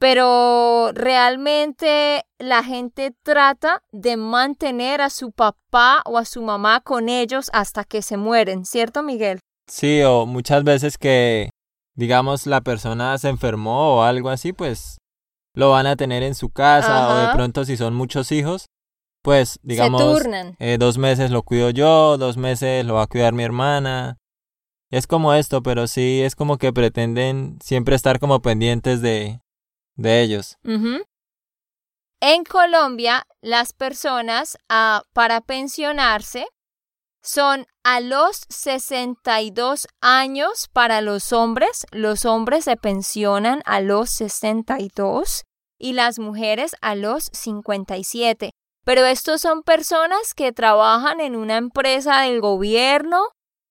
pero 0.00 0.92
realmente 0.94 2.24
la 2.38 2.64
gente 2.64 3.14
trata 3.22 3.82
de 3.92 4.16
mantener 4.16 5.02
a 5.02 5.10
su 5.10 5.30
papá 5.30 6.00
o 6.06 6.16
a 6.16 6.24
su 6.24 6.40
mamá 6.40 6.80
con 6.80 7.10
ellos 7.10 7.50
hasta 7.52 7.84
que 7.84 8.00
se 8.00 8.16
mueren, 8.16 8.64
¿cierto, 8.64 9.02
Miguel? 9.02 9.40
Sí, 9.68 10.00
o 10.02 10.24
muchas 10.24 10.64
veces 10.64 10.96
que, 10.96 11.50
digamos, 11.94 12.46
la 12.46 12.62
persona 12.62 13.18
se 13.18 13.28
enfermó 13.28 13.96
o 13.96 14.02
algo 14.02 14.30
así, 14.30 14.54
pues 14.54 14.96
lo 15.54 15.70
van 15.70 15.86
a 15.86 15.96
tener 15.96 16.22
en 16.22 16.34
su 16.34 16.48
casa 16.48 17.14
o 17.14 17.26
de 17.26 17.34
pronto 17.34 17.66
si 17.66 17.76
son 17.76 17.94
muchos 17.94 18.32
hijos, 18.32 18.70
pues 19.22 19.60
digamos, 19.62 20.22
eh, 20.60 20.78
dos 20.80 20.96
meses 20.96 21.30
lo 21.30 21.42
cuido 21.42 21.68
yo, 21.68 22.16
dos 22.16 22.38
meses 22.38 22.86
lo 22.86 22.94
va 22.94 23.02
a 23.02 23.06
cuidar 23.06 23.34
mi 23.34 23.42
hermana. 23.42 24.16
Es 24.90 25.06
como 25.06 25.34
esto, 25.34 25.62
pero 25.62 25.86
sí 25.86 26.22
es 26.22 26.34
como 26.34 26.56
que 26.56 26.72
pretenden 26.72 27.58
siempre 27.62 27.94
estar 27.94 28.18
como 28.18 28.40
pendientes 28.40 29.02
de, 29.02 29.40
de 30.00 30.22
ellos. 30.22 30.56
En 32.22 32.44
Colombia, 32.44 33.24
las 33.40 33.72
personas 33.72 34.58
ah, 34.68 35.02
para 35.12 35.40
pensionarse 35.40 36.46
son 37.22 37.66
a 37.84 38.00
los 38.00 38.44
62 38.48 39.86
años 40.00 40.68
para 40.72 41.00
los 41.00 41.32
hombres. 41.32 41.86
Los 41.92 42.24
hombres 42.24 42.64
se 42.64 42.76
pensionan 42.76 43.62
a 43.64 43.80
los 43.80 44.10
62 44.10 45.44
y 45.78 45.92
las 45.92 46.18
mujeres 46.18 46.76
a 46.80 46.94
los 46.94 47.30
57. 47.32 48.50
Pero 48.84 49.04
estos 49.04 49.42
son 49.42 49.62
personas 49.62 50.34
que 50.34 50.52
trabajan 50.52 51.20
en 51.20 51.36
una 51.36 51.58
empresa 51.58 52.22
del 52.22 52.40
gobierno 52.40 53.22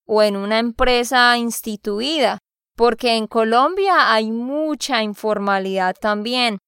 o 0.05 0.23
en 0.23 0.35
una 0.35 0.59
empresa 0.59 1.37
instituida, 1.37 2.39
porque 2.79 3.17
en 3.17 3.27
Colombia 3.27 4.13
hay 4.13 4.31
mucha 4.31 5.03
informalidad 5.03 5.97
también. 5.99 6.59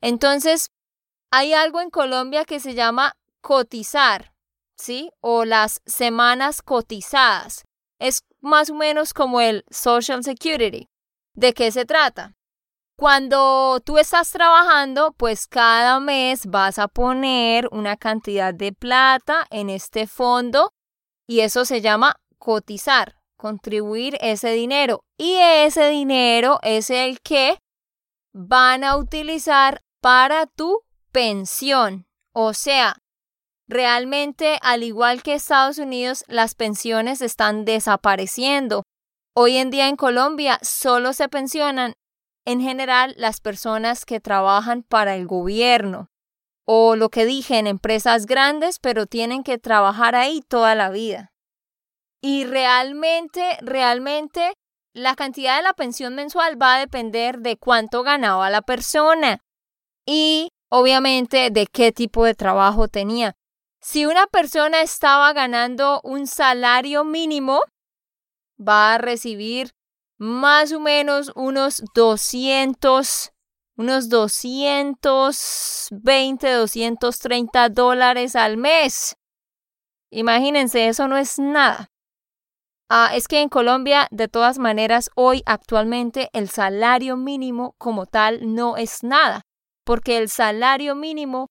Entonces, 0.00 0.70
hay 1.32 1.54
algo 1.54 1.80
en 1.80 1.90
Colombia 1.90 2.44
que 2.44 2.60
se 2.60 2.74
llama 2.74 3.14
cotizar. 3.40 4.32
¿sí? 4.76 5.10
O 5.20 5.44
las 5.44 5.82
semanas 5.84 6.62
cotizadas. 6.62 7.64
Es 7.98 8.22
más 8.40 8.70
o 8.70 8.76
menos 8.76 9.12
como 9.12 9.40
el 9.40 9.64
Social 9.68 10.22
Security. 10.22 10.88
¿De 11.34 11.52
qué 11.52 11.72
se 11.72 11.84
trata? 11.84 12.36
Cuando 12.96 13.80
tú 13.84 13.98
estás 13.98 14.30
trabajando, 14.30 15.14
pues 15.18 15.48
cada 15.48 15.98
mes 15.98 16.46
vas 16.46 16.78
a 16.78 16.86
poner 16.86 17.66
una 17.72 17.96
cantidad 17.96 18.54
de 18.54 18.72
plata 18.72 19.48
en 19.50 19.70
este 19.70 20.06
fondo 20.06 20.70
y 21.26 21.40
eso 21.40 21.64
se 21.64 21.80
llama 21.80 22.14
cotizar, 22.38 23.15
contribuir 23.36 24.16
ese 24.20 24.52
dinero. 24.52 25.00
Y 25.18 25.34
ese 25.36 25.88
dinero 25.88 26.58
es 26.62 26.90
el 26.90 27.20
que 27.20 27.58
van 28.32 28.84
a 28.84 28.96
utilizar 28.96 29.82
para 30.00 30.46
tu 30.46 30.80
pensión. 31.12 32.06
O 32.32 32.52
sea, 32.52 32.96
Realmente, 33.68 34.58
al 34.62 34.84
igual 34.84 35.22
que 35.22 35.34
Estados 35.34 35.78
Unidos, 35.78 36.24
las 36.28 36.54
pensiones 36.54 37.20
están 37.20 37.64
desapareciendo. 37.64 38.84
Hoy 39.34 39.56
en 39.56 39.70
día 39.70 39.88
en 39.88 39.96
Colombia 39.96 40.58
solo 40.62 41.12
se 41.12 41.28
pensionan 41.28 41.94
en 42.44 42.60
general 42.60 43.14
las 43.18 43.40
personas 43.40 44.04
que 44.04 44.20
trabajan 44.20 44.84
para 44.84 45.16
el 45.16 45.26
gobierno 45.26 46.10
o 46.64 46.94
lo 46.94 47.10
que 47.10 47.26
dije 47.26 47.58
en 47.58 47.66
empresas 47.66 48.26
grandes, 48.26 48.78
pero 48.78 49.06
tienen 49.06 49.42
que 49.42 49.58
trabajar 49.58 50.14
ahí 50.14 50.42
toda 50.42 50.76
la 50.76 50.90
vida. 50.90 51.32
Y 52.28 52.44
realmente, 52.44 53.56
realmente, 53.60 54.52
la 54.92 55.14
cantidad 55.14 55.58
de 55.58 55.62
la 55.62 55.74
pensión 55.74 56.16
mensual 56.16 56.60
va 56.60 56.74
a 56.74 56.80
depender 56.80 57.38
de 57.38 57.56
cuánto 57.56 58.02
ganaba 58.02 58.50
la 58.50 58.62
persona 58.62 59.44
y 60.04 60.48
obviamente 60.68 61.50
de 61.52 61.68
qué 61.68 61.92
tipo 61.92 62.24
de 62.24 62.34
trabajo 62.34 62.88
tenía. 62.88 63.36
Si 63.80 64.06
una 64.06 64.26
persona 64.26 64.80
estaba 64.80 65.32
ganando 65.34 66.00
un 66.02 66.26
salario 66.26 67.04
mínimo, 67.04 67.60
va 68.58 68.94
a 68.94 68.98
recibir 68.98 69.76
más 70.18 70.72
o 70.72 70.80
menos 70.80 71.30
unos 71.36 71.84
200, 71.94 73.30
unos 73.76 74.08
220, 74.08 76.50
230 76.50 77.68
dólares 77.68 78.34
al 78.34 78.56
mes. 78.56 79.14
Imagínense, 80.10 80.88
eso 80.88 81.06
no 81.06 81.18
es 81.18 81.38
nada. 81.38 81.88
Ah, 82.88 83.10
es 83.14 83.26
que 83.26 83.40
en 83.40 83.48
Colombia, 83.48 84.06
de 84.12 84.28
todas 84.28 84.58
maneras, 84.58 85.10
hoy 85.16 85.42
actualmente 85.44 86.30
el 86.32 86.48
salario 86.48 87.16
mínimo 87.16 87.74
como 87.78 88.06
tal 88.06 88.54
no 88.54 88.76
es 88.76 89.02
nada, 89.02 89.42
porque 89.84 90.18
el 90.18 90.28
salario 90.28 90.94
mínimo 90.94 91.48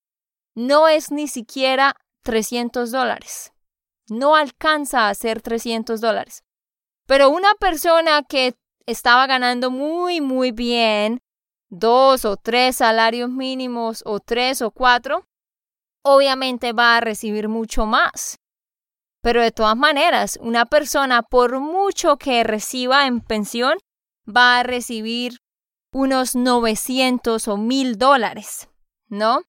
no 0.56 0.88
es 0.88 1.12
ni 1.12 1.28
siquiera 1.28 1.96
300 2.24 2.92
dólares. 2.92 3.52
No 4.10 4.36
alcanza 4.36 5.10
a 5.10 5.14
ser 5.14 5.42
300 5.42 6.00
dólares. 6.00 6.44
Pero 7.06 7.30
una 7.30 7.54
persona 7.56 8.24
que 8.24 8.56
estaba 8.86 9.28
ganando 9.28 9.72
muy, 9.72 10.22
muy 10.22 10.52
bien, 10.52 11.20
dos 11.70 12.24
o 12.24 12.38
tres 12.38 12.78
salarios 12.78 13.30
mínimos 13.30 14.04
o 14.06 14.22
tres 14.22 14.62
o 14.62 14.72
cuatro, 14.72 15.26
obviamente 16.02 16.72
va 16.72 16.98
a 16.98 17.02
recibir 17.02 17.50
mucho 17.50 17.86
más. 17.86 18.40
Pero 19.26 19.42
de 19.42 19.50
todas 19.50 19.76
maneras, 19.76 20.38
una 20.40 20.68
persona, 20.68 21.24
por 21.24 21.60
mucho 21.60 22.18
que 22.18 22.44
reciba 22.44 23.08
en 23.08 23.22
pensión, 23.22 23.80
va 24.30 24.60
a 24.60 24.64
recibir 24.64 25.40
unos 25.92 26.36
900 26.36 27.48
o 27.48 27.58
1000 27.58 27.98
dólares, 27.98 28.70
¿no? 29.08 29.42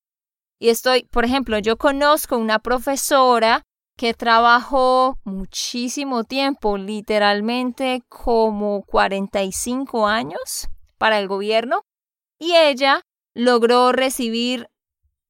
Y 0.58 0.70
estoy, 0.70 1.04
por 1.04 1.26
ejemplo, 1.26 1.58
yo 1.58 1.76
conozco 1.76 2.38
una 2.38 2.58
profesora 2.58 3.64
que 3.98 4.14
trabajó 4.14 5.18
muchísimo 5.24 6.24
tiempo, 6.24 6.78
literalmente 6.78 8.02
como 8.08 8.82
45 8.86 10.06
años 10.06 10.70
para 10.96 11.18
el 11.18 11.28
gobierno, 11.28 11.82
y 12.38 12.56
ella 12.56 13.02
logró 13.34 13.92
recibir 13.92 14.68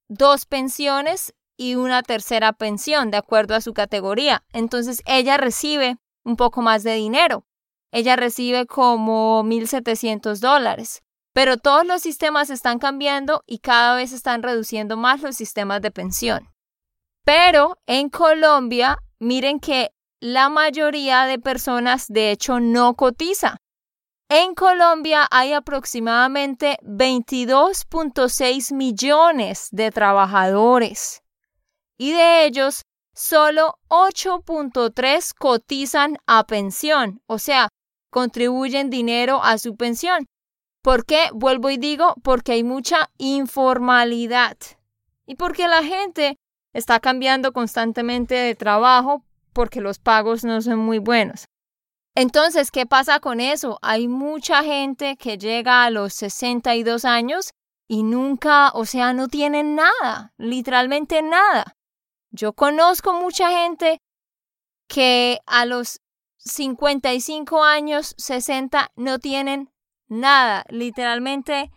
dos 0.06 0.46
pensiones 0.46 1.34
y 1.56 1.74
una 1.74 2.02
tercera 2.02 2.52
pensión 2.52 3.10
de 3.10 3.16
acuerdo 3.16 3.54
a 3.54 3.60
su 3.60 3.72
categoría. 3.72 4.44
Entonces 4.52 5.02
ella 5.06 5.36
recibe 5.36 5.98
un 6.24 6.36
poco 6.36 6.62
más 6.62 6.82
de 6.82 6.94
dinero. 6.94 7.46
Ella 7.92 8.16
recibe 8.16 8.66
como 8.66 9.42
1.700 9.44 10.38
dólares. 10.40 11.02
Pero 11.32 11.56
todos 11.56 11.86
los 11.86 12.02
sistemas 12.02 12.50
están 12.50 12.78
cambiando 12.78 13.42
y 13.46 13.58
cada 13.58 13.94
vez 13.94 14.12
están 14.12 14.42
reduciendo 14.42 14.96
más 14.96 15.20
los 15.22 15.36
sistemas 15.36 15.82
de 15.82 15.90
pensión. 15.90 16.48
Pero 17.24 17.78
en 17.86 18.08
Colombia, 18.08 18.98
miren 19.18 19.60
que 19.60 19.90
la 20.20 20.48
mayoría 20.48 21.24
de 21.24 21.38
personas 21.38 22.06
de 22.08 22.30
hecho 22.30 22.58
no 22.60 22.94
cotiza. 22.94 23.58
En 24.28 24.54
Colombia 24.54 25.28
hay 25.30 25.52
aproximadamente 25.52 26.78
22.6 26.82 28.74
millones 28.74 29.68
de 29.70 29.90
trabajadores 29.90 31.22
y 31.98 32.12
de 32.12 32.46
ellos 32.46 32.82
solo 33.14 33.78
8.3 33.88 35.32
cotizan 35.38 36.18
a 36.26 36.44
pensión, 36.44 37.22
o 37.26 37.38
sea, 37.38 37.68
contribuyen 38.10 38.90
dinero 38.90 39.42
a 39.42 39.58
su 39.58 39.76
pensión. 39.76 40.26
¿Por 40.82 41.04
qué? 41.04 41.30
Vuelvo 41.32 41.70
y 41.70 41.78
digo, 41.78 42.14
porque 42.22 42.52
hay 42.52 42.62
mucha 42.62 43.10
informalidad 43.18 44.56
y 45.26 45.34
porque 45.34 45.66
la 45.66 45.82
gente 45.82 46.38
está 46.72 47.00
cambiando 47.00 47.52
constantemente 47.52 48.34
de 48.34 48.54
trabajo 48.54 49.24
porque 49.52 49.80
los 49.80 49.98
pagos 49.98 50.44
no 50.44 50.60
son 50.60 50.78
muy 50.78 50.98
buenos. 50.98 51.46
Entonces, 52.14 52.70
¿qué 52.70 52.86
pasa 52.86 53.20
con 53.20 53.40
eso? 53.40 53.78
Hay 53.82 54.08
mucha 54.08 54.62
gente 54.62 55.16
que 55.16 55.36
llega 55.36 55.84
a 55.84 55.90
los 55.90 56.14
62 56.14 57.04
años 57.04 57.50
y 57.88 58.02
nunca, 58.02 58.70
o 58.72 58.86
sea, 58.86 59.12
no 59.12 59.28
tienen 59.28 59.74
nada, 59.74 60.32
literalmente 60.38 61.20
nada. 61.22 61.75
Yo 62.36 62.52
conozco 62.52 63.14
mucha 63.14 63.50
gente 63.50 63.98
que 64.88 65.40
a 65.46 65.64
los 65.64 66.02
55 66.36 67.64
años, 67.64 68.14
60, 68.18 68.92
no 68.94 69.18
tienen 69.18 69.70
nada, 70.06 70.66
literalmente. 70.68 71.70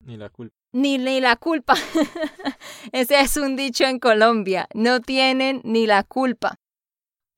Ni 0.00 0.16
la 0.16 0.28
culpa. 0.28 0.56
Ni, 0.72 0.98
ni 0.98 1.20
la 1.20 1.36
culpa. 1.36 1.74
Ese 2.92 3.20
es 3.20 3.36
un 3.36 3.54
dicho 3.54 3.84
en 3.84 4.00
Colombia. 4.00 4.66
No 4.74 5.00
tienen 5.00 5.60
ni 5.62 5.86
la 5.86 6.02
culpa. 6.02 6.56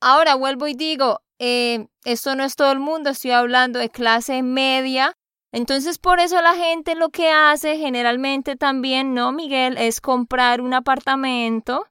Ahora 0.01 0.35
vuelvo 0.35 0.67
y 0.67 0.73
digo, 0.73 1.21
eh, 1.39 1.87
esto 2.05 2.35
no 2.35 2.45
es 2.45 2.57
todo 2.57 2.73
el 2.73 2.81
mundo, 2.81 3.11
estoy 3.11 3.33
hablando 3.33 3.79
de 3.79 3.91
clase 3.91 4.43
media. 4.43 5.13
Entonces 5.53 5.99
por 5.99 6.19
eso 6.19 6.41
la 6.41 6.55
gente 6.55 6.95
lo 6.95 7.11
que 7.11 7.31
hace 7.31 7.77
generalmente 7.77 8.57
también, 8.57 9.13
¿no, 9.13 9.33
Miguel? 9.33 9.77
Es 9.77 10.01
comprar 10.01 10.63
un 10.63 10.73
apartamento 10.73 11.87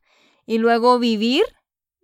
y 0.46 0.58
luego 0.58 1.00
vivir 1.00 1.44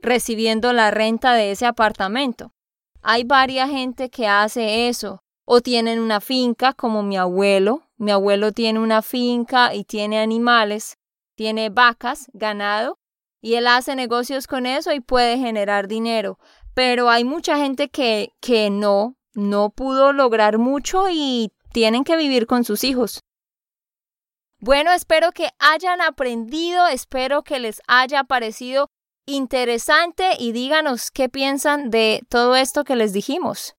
recibiendo 0.02 0.74
la 0.74 0.92
renta 0.92 1.34
de 1.34 1.52
ese 1.52 1.66
apartamento. 1.66 2.54
Hay 3.02 3.24
varias 3.24 3.70
gente 3.70 4.10
que 4.10 4.28
hace 4.28 4.88
eso 4.90 5.24
o 5.46 5.62
tienen 5.62 6.00
una 6.00 6.22
finca 6.22 6.74
como 6.74 7.04
mi 7.04 7.18
abuelo. 7.18 7.84
Mi 7.98 8.12
abuelo 8.12 8.52
tiene 8.52 8.80
una 8.80 9.02
finca 9.02 9.74
y 9.74 9.84
tiene 9.84 10.20
animales, 10.20 10.98
tiene 11.36 11.70
vacas, 11.70 12.30
ganado, 12.34 13.00
y 13.42 13.56
él 13.56 13.68
hace 13.68 13.96
negocios 13.96 14.48
con 14.48 14.66
eso 14.66 14.92
y 14.94 15.00
puede 15.00 15.38
generar 15.38 15.88
dinero. 15.88 16.38
Pero 16.74 17.10
hay 17.10 17.24
mucha 17.24 17.58
gente 17.58 17.90
que, 17.90 18.32
que 18.42 18.70
no, 18.70 19.16
no 19.34 19.70
pudo 19.70 20.14
lograr 20.14 20.58
mucho 20.58 21.06
y 21.10 21.52
tienen 21.72 22.04
que 22.04 22.18
vivir 22.18 22.46
con 22.46 22.64
sus 22.64 22.84
hijos. 22.84 23.22
Bueno, 24.62 24.92
espero 24.92 25.32
que 25.32 25.52
hayan 25.58 26.02
aprendido, 26.02 26.88
espero 26.88 27.44
que 27.44 27.60
les 27.60 27.82
haya 27.88 28.26
parecido 28.26 28.90
interesante 29.26 30.32
y 30.38 30.52
díganos 30.52 31.12
qué 31.12 31.30
piensan 31.30 31.90
de 31.90 32.24
todo 32.28 32.58
esto 32.58 32.84
que 32.84 32.98
les 32.98 33.14
dijimos. 33.14 33.76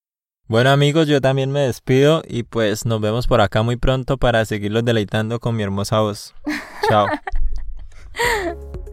Bueno 0.47 0.71
amigos, 0.71 1.07
yo 1.07 1.21
también 1.21 1.53
me 1.53 1.61
despido 1.61 2.23
y 2.27 2.45
pues 2.45 2.87
nos 2.87 2.99
vemos 3.03 3.27
por 3.27 3.43
acá 3.43 3.63
muy 3.63 3.77
pronto 3.77 4.17
para 4.17 4.45
seguirlos 4.47 4.83
deleitando 4.83 5.39
con 5.39 5.55
mi 5.55 5.63
hermosa 5.63 6.01
voz. 6.01 6.35
Chao. 6.89 7.07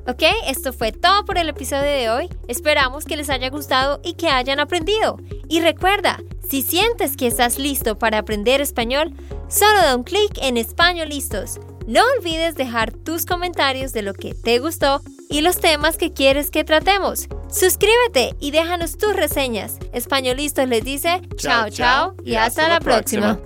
Ok, 0.07 0.23
esto 0.45 0.73
fue 0.73 0.91
todo 0.91 1.23
por 1.23 1.38
el 1.38 1.47
episodio 1.47 1.83
de 1.83 2.09
hoy. 2.09 2.29
Esperamos 2.49 3.05
que 3.05 3.15
les 3.15 3.29
haya 3.29 3.49
gustado 3.49 4.01
y 4.03 4.13
que 4.13 4.27
hayan 4.27 4.59
aprendido. 4.59 5.17
Y 5.47 5.61
recuerda, 5.61 6.19
si 6.49 6.63
sientes 6.63 7.15
que 7.15 7.27
estás 7.27 7.57
listo 7.57 7.97
para 7.97 8.19
aprender 8.19 8.59
español, 8.59 9.13
solo 9.47 9.81
da 9.81 9.95
un 9.95 10.03
clic 10.03 10.38
en 10.41 10.57
Español 10.57 11.09
Listos. 11.09 11.59
No 11.88 12.01
olvides 12.19 12.55
dejar 12.55 12.91
tus 12.91 13.25
comentarios 13.25 13.93
de 13.93 14.01
lo 14.01 14.13
que 14.13 14.35
te 14.35 14.59
gustó 14.59 15.01
y 15.29 15.39
los 15.39 15.61
temas 15.61 15.95
que 15.95 16.11
quieres 16.11 16.51
que 16.51 16.65
tratemos. 16.65 17.29
Suscríbete 17.49 18.35
y 18.41 18.51
déjanos 18.51 18.97
tus 18.97 19.15
reseñas. 19.15 19.77
Españolistas 19.93 20.67
les 20.67 20.83
dice 20.83 21.21
chao 21.38 21.69
chao 21.69 22.13
y 22.25 22.35
hasta, 22.35 22.67
la 22.67 22.81
próxima. 22.81 23.39